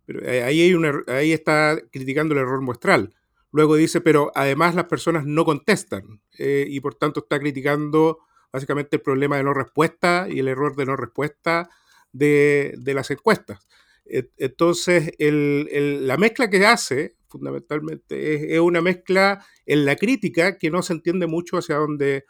[0.06, 3.13] Pero ahí, hay una, ahí está criticando el error muestral.
[3.54, 8.17] Luego dice, pero además las personas no contestan eh, y por tanto está criticando
[8.54, 11.70] básicamente el problema de no respuesta y el error de no respuesta
[12.12, 13.68] de, las encuestas.
[14.06, 20.94] Entonces, la mezcla que hace fundamentalmente es, una mezcla en la crítica que no se
[20.94, 22.26] entiende mucho hacia dónde,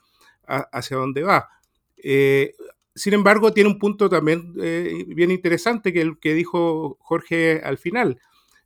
[0.48, 1.50] hacia dónde va.
[1.98, 2.54] Eh,
[2.96, 7.78] sin embargo, tiene un punto también eh, bien interesante que el que dijo Jorge al
[7.78, 8.20] final,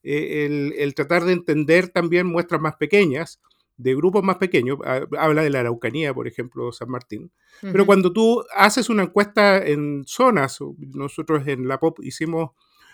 [0.03, 3.41] eh, el, tratar de entender también muestras más pequeñas
[3.77, 4.79] de grupos más pequeños,
[5.17, 10.03] habla de la Araucanía, por ejemplo, San Martín, pero cuando tú haces una encuesta en
[10.05, 12.51] zonas, nosotros en la POP hicimos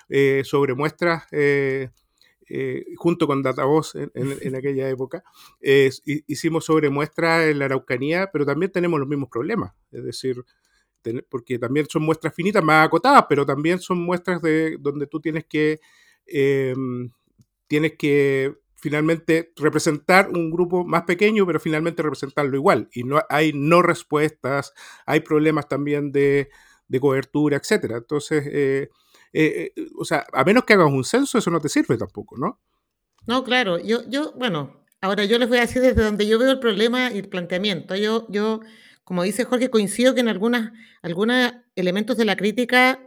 [0.10, 1.90] eh, sobre muestras eh,
[2.50, 5.24] eh, junto con Datavoz en, en, aquella época,
[6.06, 10.44] hicimos sobre muestras en la Araucanía, pero también tenemos los mismos problemas, es decir,
[11.30, 15.46] porque también son muestras finitas, más acotadas, pero también son muestras de donde tú tienes
[15.46, 15.80] que
[16.26, 17.10] em,
[17.68, 22.90] tienes que finalmente representar un grupo más pequeño, pero finalmente representarlo igual.
[22.92, 24.74] Y no hay no respuestas,
[25.06, 26.50] hay problemas también de,
[27.00, 27.96] cobertura, etcétera.
[27.96, 28.90] Entonces, eh,
[29.32, 32.36] eh, eh, o sea, a menos que hagas un censo, eso no te sirve tampoco,
[32.38, 32.60] ¿no?
[33.26, 33.80] No, claro.
[33.80, 37.10] Yo, yo, bueno, ahora yo les voy a decir desde donde yo veo el problema
[37.10, 37.96] y el planteamiento.
[37.96, 38.60] Yo, yo,
[39.06, 43.00] como dice Jorge, coincido que en algunas, algunos elementos de la crítica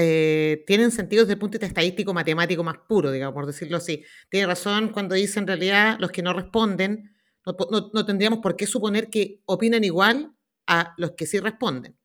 [0.00, 3.78] eh, tienen sentido desde el punto de vista estadístico, matemático más puro, digamos, por decirlo
[3.78, 4.04] así.
[4.30, 9.10] Tiene razón cuando dice en realidad los que no responden, no, tendríamos por qué suponer
[9.10, 10.32] que opinan igual
[10.68, 11.96] a los que sí responden.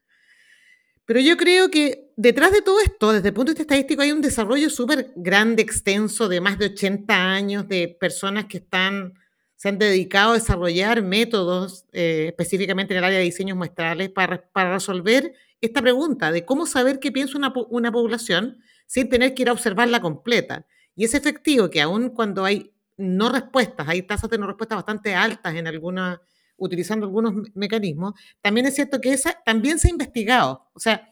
[1.05, 4.11] Pero yo creo que detrás de todo esto, desde el punto de vista estadístico, hay
[4.11, 9.13] un desarrollo súper grande, extenso, de más de 80 años, de personas que están,
[9.55, 14.49] se han dedicado a desarrollar métodos, eh, específicamente en el área de diseños muestrales, para,
[14.51, 15.33] para resolver
[15.65, 20.01] esta pregunta de cómo saber qué piensa una, población sin tener que ir a observarla
[20.01, 20.65] completa.
[20.95, 25.15] Y es efectivo que aun cuando hay no respuestas, hay tasas de no respuesta bastante
[25.15, 26.19] altas en algunas,
[26.57, 30.69] utilizando algunos mecanismos, también es cierto que esa también se ha investigado.
[30.73, 31.09] O sea,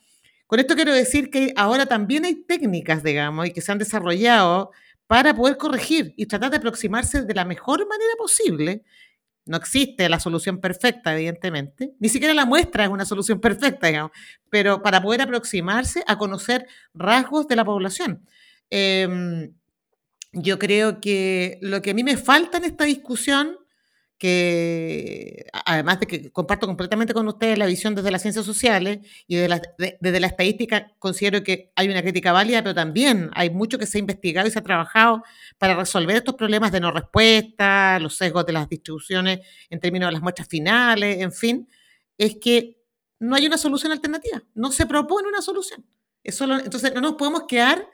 [0.47, 4.71] con esto quiero decir que ahora también hay técnicas, digamos, y que se han desarrollado
[5.07, 8.83] para poder corregir y tratar de aproximarse de la mejor manera posible
[9.45, 11.93] no existe la solución perfecta, evidentemente.
[11.99, 14.11] Ni siquiera la muestra es una solución perfecta, digamos.
[14.49, 18.25] Pero para poder aproximarse a conocer rasgos de la población.
[18.69, 19.53] Em,
[20.33, 23.57] yo creo que lo que a mí me falta en esta discusión
[24.21, 29.35] que además de que comparto completamente con ustedes la visión desde las ciencias sociales y
[29.35, 33.97] desde la estadística, considero que hay una crítica válida, pero también hay mucho que se
[33.97, 35.23] ha investigado y se ha trabajado
[35.57, 39.39] para resolver estos problemas de no respuesta, los sesgos de las distribuciones
[39.71, 41.67] en términos de las muestras finales, en fin,
[42.15, 42.77] es que
[43.17, 45.83] no hay una solución alternativa, no se propone una solución.
[46.23, 47.89] entonces no nos podemos quedar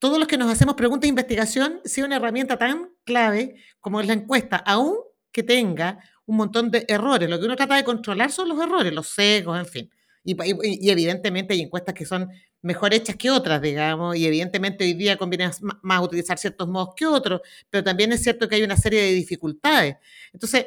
[0.00, 4.08] todos los que nos hacemos preguntas de investigación si una herramienta tan clave como es
[4.08, 4.96] la encuesta, aún
[5.34, 7.28] que tenga un montón de errores.
[7.28, 9.90] Lo que uno trata de controlar son los errores, los sesgos, en fin.
[10.24, 10.36] Y,
[10.90, 12.30] evidentemente hay encuestas que son
[12.62, 15.50] mejor hechas que otras, digamos, y evidentemente hoy día conviene
[15.82, 19.12] más utilizar ciertos modos que otros, pero también es cierto que hay una serie de
[19.12, 19.96] dificultades.
[20.32, 20.66] Entonces,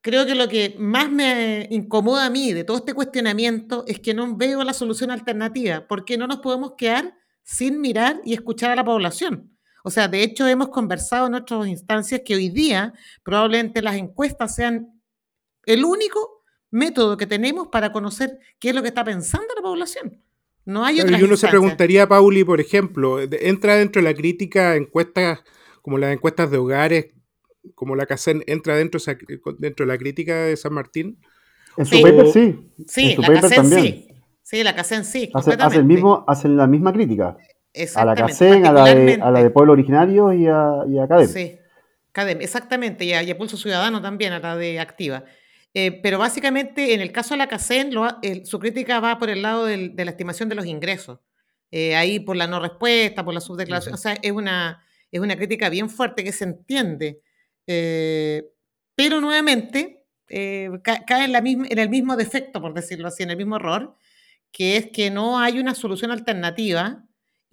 [0.00, 4.14] creo que lo que más me incomoda a mí de todo este cuestionamiento es que
[4.14, 8.76] no veo la solución alternativa, porque no nos podemos quedar sin mirar y escuchar a
[8.76, 9.53] la población.
[9.86, 14.54] O sea, de hecho hemos conversado en otras instancias que hoy día probablemente las encuestas
[14.54, 14.98] sean
[15.66, 20.22] el único método que tenemos para conocer qué es lo que está pensando la población.
[20.64, 21.18] No hay otra.
[21.18, 25.40] Y uno se preguntaría, Pauli, por ejemplo, ¿entra dentro de la crítica encuestas
[25.82, 27.08] como las encuestas de hogares,
[27.74, 28.98] como la CACEN, entra dentro,
[29.58, 31.18] dentro de la crítica de San Martín?
[31.76, 32.72] En su paper sí.
[32.86, 34.08] Sí, la CACEN sí.
[34.42, 35.30] Sí, la CACEN sí.
[35.34, 37.36] Hace, mismo, hacen la misma crítica.
[37.96, 41.08] A la CACEN, a la, de, a la de Pueblo Originario y a, y a
[41.08, 41.28] CADEM.
[41.28, 41.58] Sí,
[42.12, 45.24] CADEM, exactamente, y a, Pulso Ciudadano también, a la de Activa.
[45.74, 47.90] Eh, pero básicamente, en el caso de la CACEN,
[48.44, 51.18] su crítica va por el lado de la estimación de los ingresos.
[51.72, 53.94] Eh, ahí por la no respuesta, por la subdeclaración.
[53.94, 57.20] O sea, es una, es una crítica bien fuerte que se entiende.
[57.66, 58.44] Eh,
[58.94, 63.36] pero nuevamente cae en, la misma, en el mismo defecto, por decirlo así, en el
[63.36, 63.96] mismo error,
[64.52, 67.04] que es que no hay una solución alternativa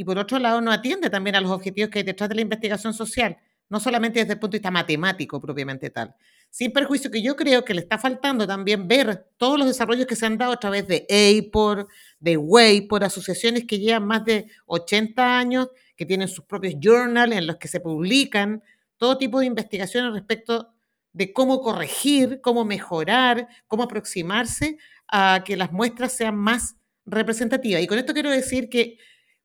[0.01, 2.41] y por otro lado no atiende también a los objetivos que hay detrás de la
[2.41, 3.37] investigación social,
[3.69, 6.15] no solamente desde el punto de vista matemático propiamente tal.
[6.49, 10.15] Sin perjuicio que yo creo que le está faltando también ver todos los desarrollos que
[10.15, 11.87] se han dado a través de APOR,
[12.19, 17.35] de WAY, por asociaciones que llevan más de 80 años, que tienen sus propios journals
[17.35, 18.63] en los que se publican
[18.97, 20.73] todo tipo de investigaciones respecto
[21.13, 26.75] de cómo corregir, cómo mejorar, cómo aproximarse a que las muestras sean más
[27.05, 27.83] representativas.
[27.83, 28.97] Y con esto quiero decir que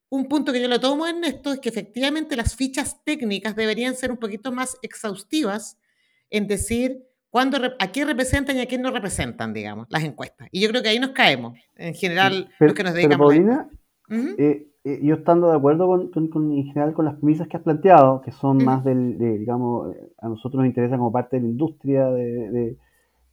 [0.09, 3.95] un punto que yo lo tomo en esto es que efectivamente las fichas técnicas deberían
[3.95, 5.79] ser un poquito más exhaustivas
[6.31, 10.49] en decir cuándo, a quién representan y a quién no representan, digamos, las encuestas.
[10.53, 13.69] Y yo creo que ahí nos caemos, en general, los que nos dedicamos a
[14.09, 17.63] eh, eh, yo estando de acuerdo con, con, en general con las premisas que has
[17.65, 21.43] planteado, que son más del, de, digamos, eh, a nosotros nos interesa como parte de
[21.43, 22.77] la industria de, de,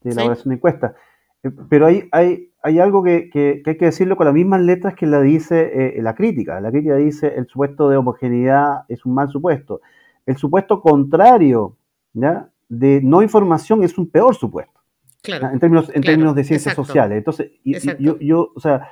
[0.02, 0.94] de elaboración de encuestas.
[1.70, 3.30] Pero hay, hay, hay algo que,
[3.66, 6.62] hay que decirlo con las mismas letras que la dice eh, la crítica.
[6.62, 9.82] La crítica dice el supuesto de homogeneidad es un mal supuesto.
[10.26, 11.76] El supuesto contrario
[12.14, 12.50] ¿ya?
[12.70, 14.80] de no información es un peor supuesto.
[15.26, 17.18] en términos, en términos de ciencias sociales.
[17.18, 17.52] Entonces,
[18.00, 18.92] yo, yo, o sea,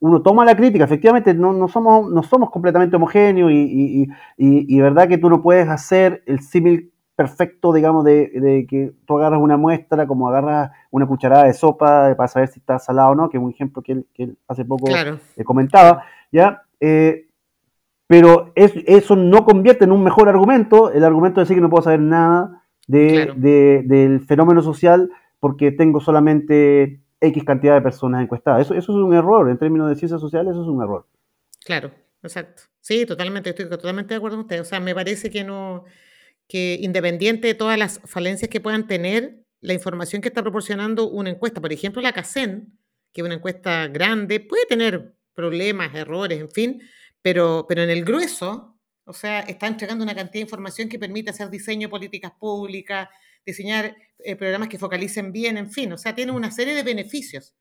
[0.00, 5.08] uno toma la crítica, efectivamente, no, no, somos, no somos completamente homogéneos y, y, verdad
[5.08, 10.06] que tú no puedes hacer el símil perfecto, digamos, de, que tú agarras una muestra,
[10.06, 13.42] como agarras una cucharada de sopa para saber si está salado o no, que es
[13.42, 14.90] un ejemplo que él, hace poco
[15.44, 16.62] comentaba, ¿ya?
[16.80, 17.26] Eh,
[18.06, 21.84] pero eso no convierte en un mejor argumento, el argumento de decir que no puedo
[21.84, 25.10] saber nada del fenómeno social
[25.40, 28.62] porque tengo solamente X cantidad de personas encuestadas.
[28.62, 31.06] Eso, eso es un error, en términos de ciencias sociales, eso es un error.
[31.64, 31.90] Claro,
[32.22, 32.64] exacto.
[32.80, 34.60] Sí, totalmente, estoy totalmente de acuerdo con usted.
[34.60, 35.84] O sea, me parece que no,
[36.52, 41.30] que independiente de todas las falencias que puedan tener, la información que está proporcionando una
[41.30, 42.78] encuesta, por ejemplo, la CACEN,
[43.10, 46.82] que es una encuesta grande, puede tener problemas, errores, en fin,
[47.22, 51.30] pero, pero en el grueso, o sea, está entregando una cantidad de información que permite
[51.30, 53.08] hacer diseño de políticas públicas,
[53.46, 57.54] diseñar eh, programas que focalicen bien, en fin, o sea, tiene una serie de beneficios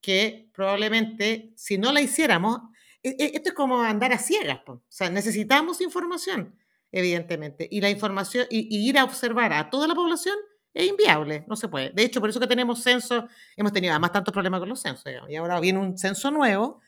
[0.00, 2.58] que probablemente si no la hiciéramos,
[3.02, 6.56] e, e, esto es como andar a ciegas, o sea, necesitamos información
[6.92, 7.68] evidentemente.
[7.70, 10.36] Y la información, y, ir a observar a toda la población
[10.74, 11.90] es inviable, no se puede.
[11.90, 15.12] De hecho, por eso que tenemos censo, hemos tenido además tantos problemas con los censos,
[15.28, 16.80] y ahora viene un censo nuevo,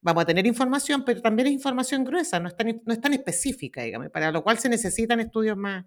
[0.00, 3.12] vamos a tener información, pero también es información gruesa, no es tan, no es tan
[3.12, 5.84] específica, digamos, para lo cual se necesitan estudios más,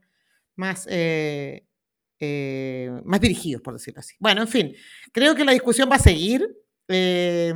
[0.55, 1.65] más, eh,
[2.19, 4.15] eh, más dirigidos, por decirlo así.
[4.19, 4.75] Bueno, en fin,
[5.11, 6.47] creo que la discusión va a seguir.
[6.87, 7.53] Eh,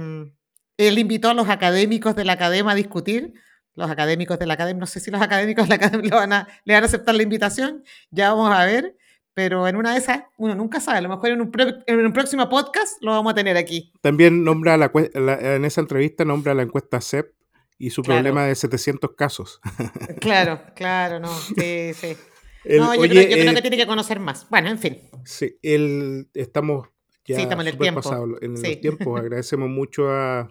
[0.77, 3.33] él invitó a los académicos de la academia a discutir
[3.77, 6.33] los académicos de la academia, no sé si los académicos de la academia le van
[6.33, 8.97] a, le van a aceptar la invitación, ya vamos a ver,
[9.33, 11.51] pero en una de esas, uno nunca sabe, a lo mejor en un,
[11.85, 13.93] en un próximo podcast lo vamos a tener aquí.
[14.01, 17.33] También nombra la, en esa entrevista nombra la encuesta CEP
[17.77, 19.61] y su problema de 700 casos.
[20.19, 22.17] Claro, claro, no, sí, sí.
[22.79, 24.49] no, yo, creo, que eh, tiene que conocer más.
[24.49, 24.97] Bueno, en fin.
[25.23, 26.87] Sí, el, estamos
[27.27, 28.37] ya sí, estamos en el tiempo.
[28.41, 29.17] en el tiempo.
[29.17, 30.49] Agradecemos mucho a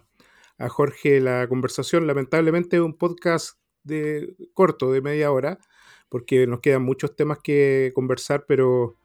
[0.57, 2.07] a Jorge la conversación.
[2.07, 5.59] Lamentablemente es un podcast de corto, de media hora,
[6.09, 8.97] porque nos quedan muchos temas que conversar, pero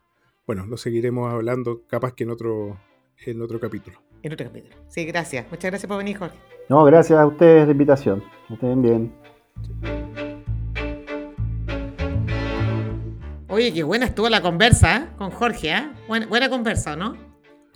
[0.47, 2.81] bueno, lo seguiremos hablando capaz que en otro,
[3.27, 4.01] en otro capítulo.
[4.23, 4.77] En otro capítulo.
[4.89, 5.47] Sí, gracias.
[5.51, 6.39] Muchas gracias por venir, Jorge.
[6.69, 8.23] No, gracias a ustedes la invitación.
[8.49, 9.13] Que estén bien.
[13.49, 15.09] Oye, qué buena estuvo la conversa ¿eh?
[15.19, 15.91] con Jorge, ¿eh?
[16.09, 17.32] Buena, buena conversa, ¿no?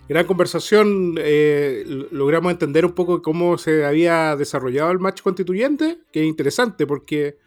[0.07, 1.15] Gran conversación.
[1.17, 6.87] Eh, logramos entender un poco cómo se había desarrollado el match constituyente, que es interesante
[6.87, 7.37] porque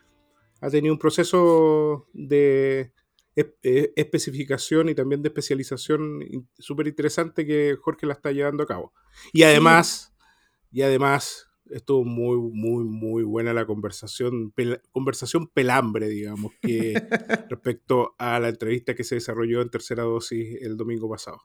[0.61, 2.93] ha tenido un proceso de
[3.37, 6.21] e, especificación y también de especialización
[6.59, 8.93] súper interesante que Jorge la está llevando a cabo.
[9.33, 10.15] Y además,
[10.71, 14.53] y además estuvo muy, muy, muy buena la conversación,
[14.91, 16.95] conversación pelambre, digamos, que
[17.49, 21.41] respecto a la entrevista que se desarrolló en tercera dosis el domingo pasado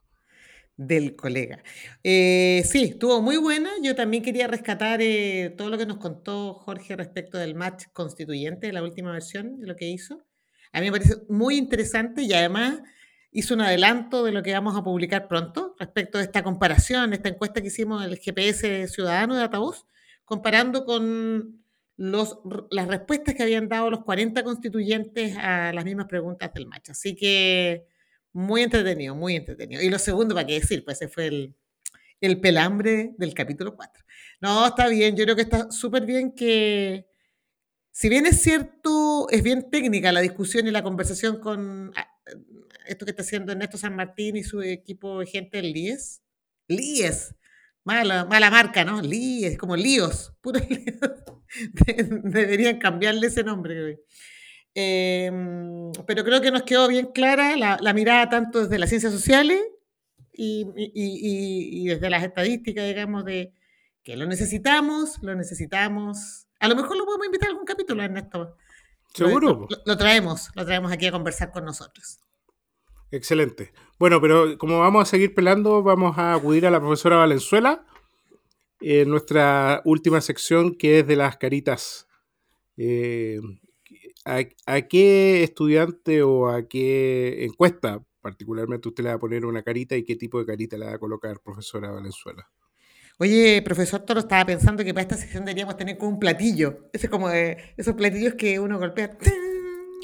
[0.76, 1.62] del colega.
[2.04, 3.70] Eh, sí, estuvo muy buena.
[3.82, 8.72] Yo también quería rescatar eh, todo lo que nos contó Jorge respecto del match constituyente,
[8.72, 10.24] la última versión de lo que hizo.
[10.72, 12.82] A mí me parece muy interesante y además
[13.32, 17.28] hizo un adelanto de lo que vamos a publicar pronto respecto de esta comparación, esta
[17.28, 19.86] encuesta que hicimos en el GPS Ciudadano de Altavoz,
[20.24, 21.62] comparando con
[21.96, 22.38] los,
[22.70, 26.90] las respuestas que habían dado los 40 constituyentes a las mismas preguntas del match.
[26.90, 27.86] Así que
[28.36, 29.82] muy entretenido, muy entretenido.
[29.82, 30.84] Y lo segundo, ¿para qué decir?
[30.84, 31.56] Pues ese fue el,
[32.20, 34.04] el pelambre del capítulo 4.
[34.42, 37.06] No, está bien, yo creo que está súper bien que,
[37.90, 42.08] si bien es cierto, es bien técnica la discusión y la conversación con ah,
[42.86, 46.20] esto que está haciendo Ernesto San Martín y su equipo de gente del LIES.
[46.68, 47.34] LIES,
[47.84, 49.00] mala, mala marca, ¿no?
[49.00, 51.22] LIES, como líos, puro líos.
[52.22, 54.00] Deberían cambiarle ese nombre.
[54.78, 59.58] Em, pero creo que nos quedó bien clara la, mirada tanto desde las ciencias sociales
[60.34, 63.54] y, desde las estadísticas, digamos, de
[64.02, 66.46] que lo necesitamos, lo necesitamos.
[66.60, 68.58] A lo mejor lo podemos invitar a algún capítulo, Ernesto.
[69.14, 69.66] Seguro.
[69.86, 72.18] Lo, traemos, lo traemos aquí a conversar con nosotros.
[73.10, 73.72] Excelente.
[73.98, 77.86] Bueno, pero como vamos a seguir pelando, vamos a acudir a la profesora Valenzuela
[78.82, 82.06] en nuestra última sección que es de las caritas.
[82.76, 83.40] Eh,
[84.26, 89.94] ¿a, qué estudiante o a qué encuesta particularmente usted le va a poner una carita
[89.96, 92.50] y qué tipo de carita le va a colocar, profesora Valenzuela?
[93.18, 96.90] Oye, profesor Toro, estaba pensando que para esta sesión deberíamos tener como un platillo.
[96.92, 99.16] Ese como esos platillos que uno golpea.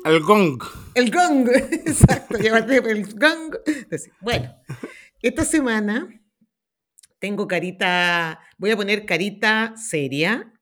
[0.05, 0.63] El gong.
[0.95, 2.39] El gong, exacto.
[2.39, 3.57] el gong.
[4.21, 4.55] Bueno,
[5.21, 6.09] esta semana
[7.19, 10.53] tengo carita, voy a poner carita seria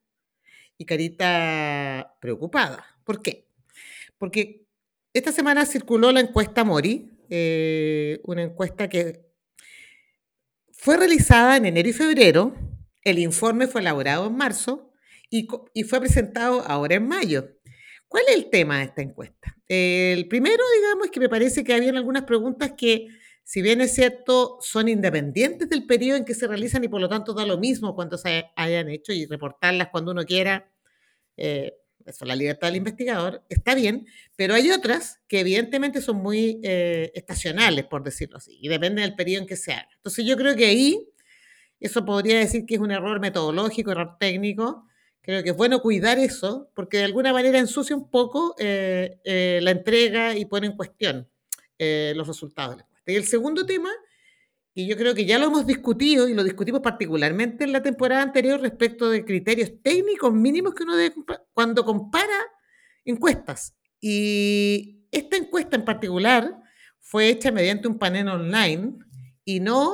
[0.76, 2.84] y carita preocupada.
[3.04, 3.49] ¿Por qué?
[4.20, 4.68] Porque
[5.14, 9.24] esta semana circuló la encuesta Mori eh, una encuesta que
[10.72, 12.54] fue realizada en enero y febrero,
[13.04, 14.92] el informe fue elaborado en marzo
[15.30, 17.48] y, y fue presentado ahora en mayo.
[18.08, 19.56] ¿Cuál es el tema de esta encuesta?
[19.68, 23.06] El primero, digamos, es que me parece que habían algunas preguntas que,
[23.44, 27.08] si bien es cierto, son independientes del periodo en que se realizan y por lo
[27.08, 30.68] tanto da lo mismo cuando se hayan hecho y reportarlas cuando uno quiera,
[31.36, 31.74] eh,
[32.06, 37.10] eso, la libertad del investigador, está bien, pero hay otras que evidentemente son muy eh,
[37.14, 39.88] estacionales, por decirlo así, y depende del periodo en que se haga.
[39.96, 41.08] Entonces yo creo que ahí,
[41.78, 44.86] eso podría decir que es un error metodológico, error técnico,
[45.22, 49.60] Creo que es bueno cuidar eso porque de alguna manera ensucia un poco eh, eh,
[49.62, 51.28] la entrega y pone en cuestión
[51.78, 53.12] los resultados de la encuesta.
[53.12, 53.90] Y el segundo tema,
[54.80, 58.22] y yo creo que ya lo hemos discutido y lo discutimos particularmente en la temporada
[58.22, 61.14] anterior respecto de criterios técnicos mínimos que uno debe
[61.52, 62.38] cuando compara
[63.04, 63.76] encuestas.
[64.00, 66.56] Y esta encuesta en particular
[66.98, 68.94] fue hecha mediante un panel online
[69.44, 69.92] y no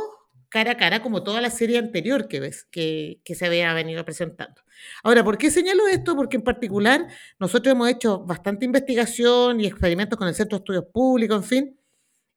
[0.48, 4.04] cara a cara como toda la serie anterior que, ves, que, que se había venido
[4.04, 4.62] presentando.
[5.02, 6.14] Ahora, ¿por qué señalo esto?
[6.14, 7.08] Porque en particular
[7.40, 11.80] nosotros hemos hecho bastante investigación y experimentos con el Centro de Estudios Públicos, en fin,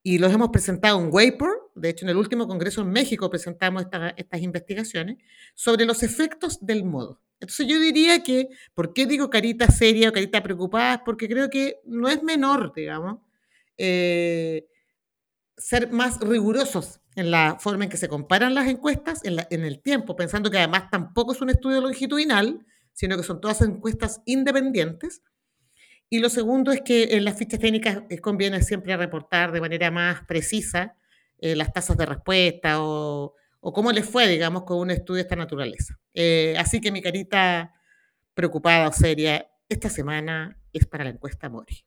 [0.01, 3.85] y los hemos presentado en WAPER, de hecho en el último Congreso en México presentamos
[4.15, 5.17] estas investigaciones,
[5.55, 7.21] sobre los efectos del modo.
[7.39, 11.03] Entonces yo diría que, ¿por qué digo carita seria o carita preocupada?
[11.03, 13.19] Porque creo que no es menor, digamos,
[13.77, 14.67] eh,
[15.57, 19.81] ser más rigurosos en la forma en que se comparan las encuestas en, en, el
[19.81, 25.21] tiempo, pensando que además tampoco es un estudio longitudinal, sino que son todas encuestas independientes.
[26.09, 29.91] Y lo segundo es que en las fichas técnicas eh, conviene siempre reportar de manera
[29.91, 30.95] más precisa
[31.37, 35.21] eh, las tasas de respuesta o, o, cómo les fue, digamos, con un estudio de
[35.21, 35.99] esta naturaleza.
[36.13, 37.73] Eh, así que mi carita
[38.33, 41.85] preocupada o seria esta semana es para la encuesta Mori.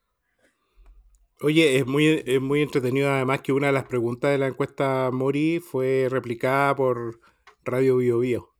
[1.40, 5.10] Oye, es muy, es muy entretenido además que una de las preguntas de la encuesta
[5.12, 7.18] Mori fue replicada por
[7.64, 8.54] Radio Bio Bio.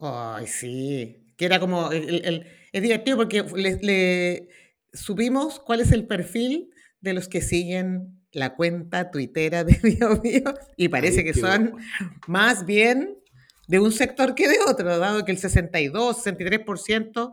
[0.00, 1.34] Ay, sí.
[1.36, 1.92] Que era como.
[1.92, 2.46] El, el,
[2.76, 4.48] es divertido porque le, le,
[4.92, 6.68] subimos cuál es el perfil
[7.00, 11.70] de los que siguen la cuenta tuitera de Bio Bio y parece Ay, que son
[11.70, 11.84] bueno.
[12.26, 13.18] más bien
[13.66, 17.32] de un sector que de otro, dado que el 62, 63%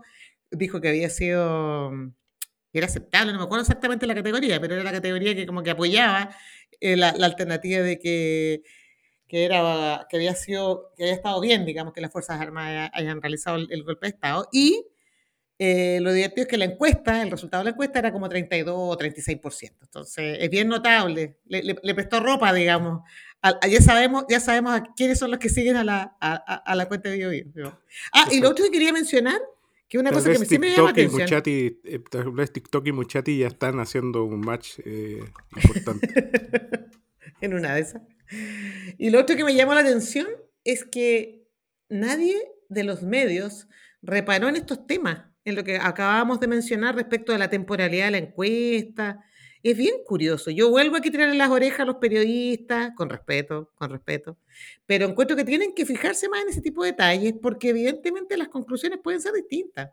[0.51, 1.91] dijo que había sido
[2.71, 5.71] era aceptable, no me acuerdo exactamente la categoría, pero era la categoría que como que
[5.71, 6.33] apoyaba
[6.79, 8.63] eh, la, la, alternativa de que,
[9.27, 13.21] que, era, que había sido, que había estado bien, digamos, que las Fuerzas Armadas hayan
[13.21, 14.47] realizado el, el golpe de Estado.
[14.51, 14.87] Y
[15.65, 18.75] eh, lo divertido es que la encuesta, el resultado de la encuesta era como 32
[18.77, 19.71] o 36%.
[19.81, 21.37] Entonces, es bien notable.
[21.45, 23.01] Le, le, le prestó ropa, digamos.
[23.41, 26.75] A, a, ya, sabemos, ya sabemos a quiénes son los que siguen a la, a,
[26.75, 27.79] la cuenta de BioBio.
[28.11, 29.39] Ah, y lo otro que quería mencionar
[29.87, 31.21] que una tal cosa que me, sí me llama atención.
[31.21, 35.23] Y Muchati, eh, tal vez TikTok y Muchati ya están haciendo un match eh,
[35.55, 36.09] importante.
[37.39, 38.01] en una de esas.
[38.97, 40.27] Y lo otro que me llamó la atención
[40.65, 41.47] es que
[41.87, 42.35] nadie
[42.67, 43.69] de los medios
[44.01, 48.11] reparó en estos temas, en lo que acabábamos de mencionar respecto de la temporalidad de
[48.11, 49.23] la encuesta.
[49.63, 50.51] Es bien curioso.
[50.51, 54.37] Yo vuelvo a tirarle las orejas a los periodistas, con respeto, con respeto,
[54.85, 58.49] pero encuentro que tienen que fijarse más en ese tipo de detalles porque evidentemente las
[58.49, 59.91] conclusiones pueden ser distintas.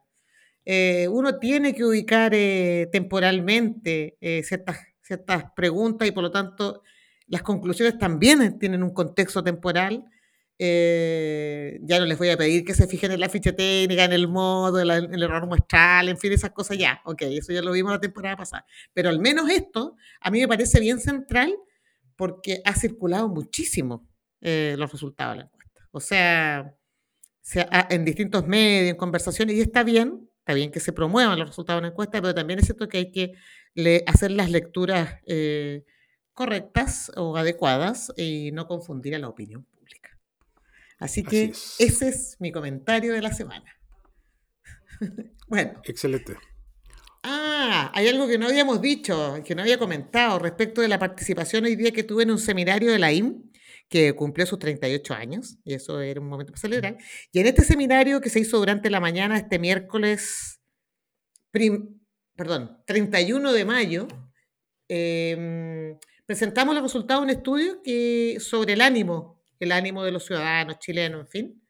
[0.64, 6.82] Eh, uno tiene que ubicar eh, temporalmente eh, ciertas, ciertas preguntas y por lo tanto
[7.26, 10.04] las conclusiones también tienen un contexto temporal.
[10.62, 14.12] Eh, ya no les voy a pedir que se fijen en la ficha técnica, en
[14.12, 17.00] el modo, en, el error muestral, en fin, esas cosas ya.
[17.06, 18.66] Ok, eso ya lo vimos la temporada pasada.
[18.92, 21.56] Pero al menos esto a mí me parece bien central
[22.14, 24.06] porque ha circulado muchísimo
[24.42, 25.88] eh, los resultados de la encuesta.
[25.92, 26.76] O sea,
[27.40, 31.38] se ha, en distintos medios, en conversaciones, y está bien, está bien que se promuevan
[31.38, 33.32] los resultados de la encuesta, pero también es cierto que hay que
[34.06, 35.86] hacer las lecturas eh,
[36.34, 39.66] correctas o adecuadas y no confundir a la opinión
[41.00, 41.76] Así que Así es.
[41.78, 43.64] ese es mi comentario de la semana.
[45.48, 45.80] bueno.
[45.84, 46.36] Excelente.
[47.22, 51.64] Ah, hay algo que no habíamos dicho, que no había comentado respecto de la participación
[51.64, 53.50] hoy día que tuve en un seminario de la IM,
[53.88, 56.98] que cumplió sus 38 años, y eso era un momento para celebrar.
[57.32, 60.60] Y en este seminario que se hizo durante la mañana, este miércoles,
[61.50, 62.00] prim,
[62.36, 64.08] perdón, 31 de mayo,
[64.88, 65.96] eh,
[66.26, 70.78] presentamos los resultados de un estudio que, sobre el ánimo el ánimo de los ciudadanos
[70.78, 71.62] chilenos, en fin.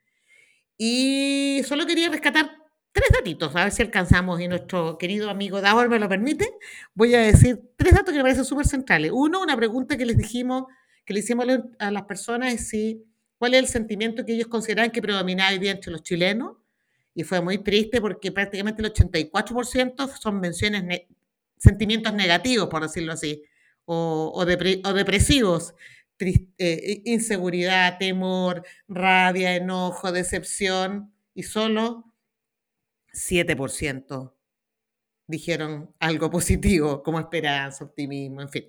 [0.79, 2.51] Y solo quería rescatar
[2.93, 6.49] tres datitos, a ver si alcanzamos y nuestro querido amigo Davor me lo permite.
[6.95, 9.11] Voy a decir tres datos que me parecen súper centrales.
[9.13, 10.65] Uno, una pregunta que les dijimos,
[11.05, 11.47] que le hicimos
[11.79, 13.05] a las personas es si,
[13.37, 16.57] cuál es el sentimiento que ellos consideran que predominaba hoy día entre los chilenos.
[17.15, 21.09] Y fue muy triste porque prácticamente el 84% son menciones, ne
[21.59, 23.43] sentimientos negativos, por decirlo así
[23.93, 25.75] o, depresivos,
[26.21, 32.13] eh, inseguridad, temor, rabia, enojo, decepción, y solo
[33.13, 34.33] 7%
[35.27, 38.65] dijeron algo positivo, como esperanza, optimismo, en fin.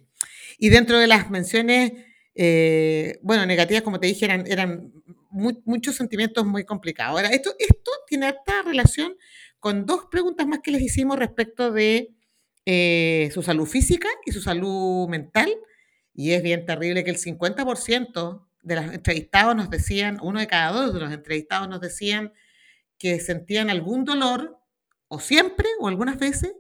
[0.58, 1.94] Y dentro de las menciones,
[2.36, 4.94] eh, bueno, negativas, como te dije, eran,
[5.32, 7.18] muchos sentimientos muy complicados.
[7.18, 9.16] Ahora, esto, esto tiene esta relación
[9.60, 12.14] con dos preguntas más que les hicimos respecto de
[12.66, 15.50] eh, su salud física y su salud mental.
[16.14, 20.72] Y es bien terrible que el 50% de los entrevistados nos decían, uno de cada
[20.72, 22.34] dos de los entrevistados nos decían
[22.98, 24.60] que sentían algún dolor,
[25.08, 26.54] o siempre, o algunas veces,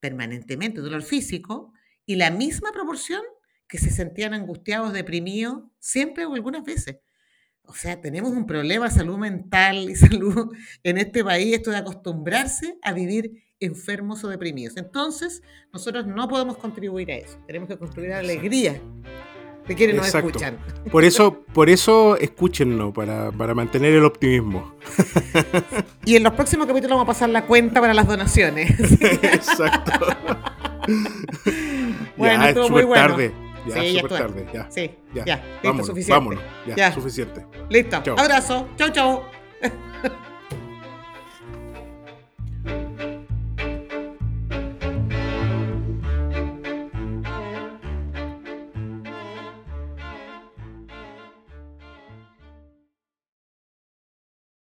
[0.00, 1.72] permanentemente, dolor físico,
[2.04, 3.22] y la misma proporción
[3.66, 6.98] que se sentían angustiados, deprimidos, siempre o algunas veces.
[7.62, 11.76] O sea, tenemos un problema de salud mental y salud en este país, esto de
[11.76, 14.76] acostumbrarse a vivir enfermos o deprimidos.
[14.76, 15.42] Entonces,
[15.72, 17.38] nosotros no podemos contribuir a eso.
[17.46, 18.80] Tenemos que construir alegría
[19.68, 20.58] de quienes nos escuchan.
[20.90, 24.74] Por eso, por eso escúchennos, para, para mantener el optimismo.
[26.06, 28.70] Y en los próximos capítulos vamos a pasar la cuenta para las donaciones.
[29.22, 29.92] Exacto.
[32.16, 33.08] bueno, estuvo muy bueno.
[33.08, 33.32] Tarde.
[33.68, 34.46] Ya, sí, ya tarde.
[34.52, 34.70] Ya.
[34.70, 35.24] Sí, ya.
[35.26, 35.44] ya.
[35.62, 36.12] Listo, suficiente.
[36.12, 36.42] Vámonos.
[36.74, 37.46] Ya, suficiente.
[37.68, 38.02] Listo.
[38.16, 38.68] Abrazo.
[38.76, 39.22] Chau, chau.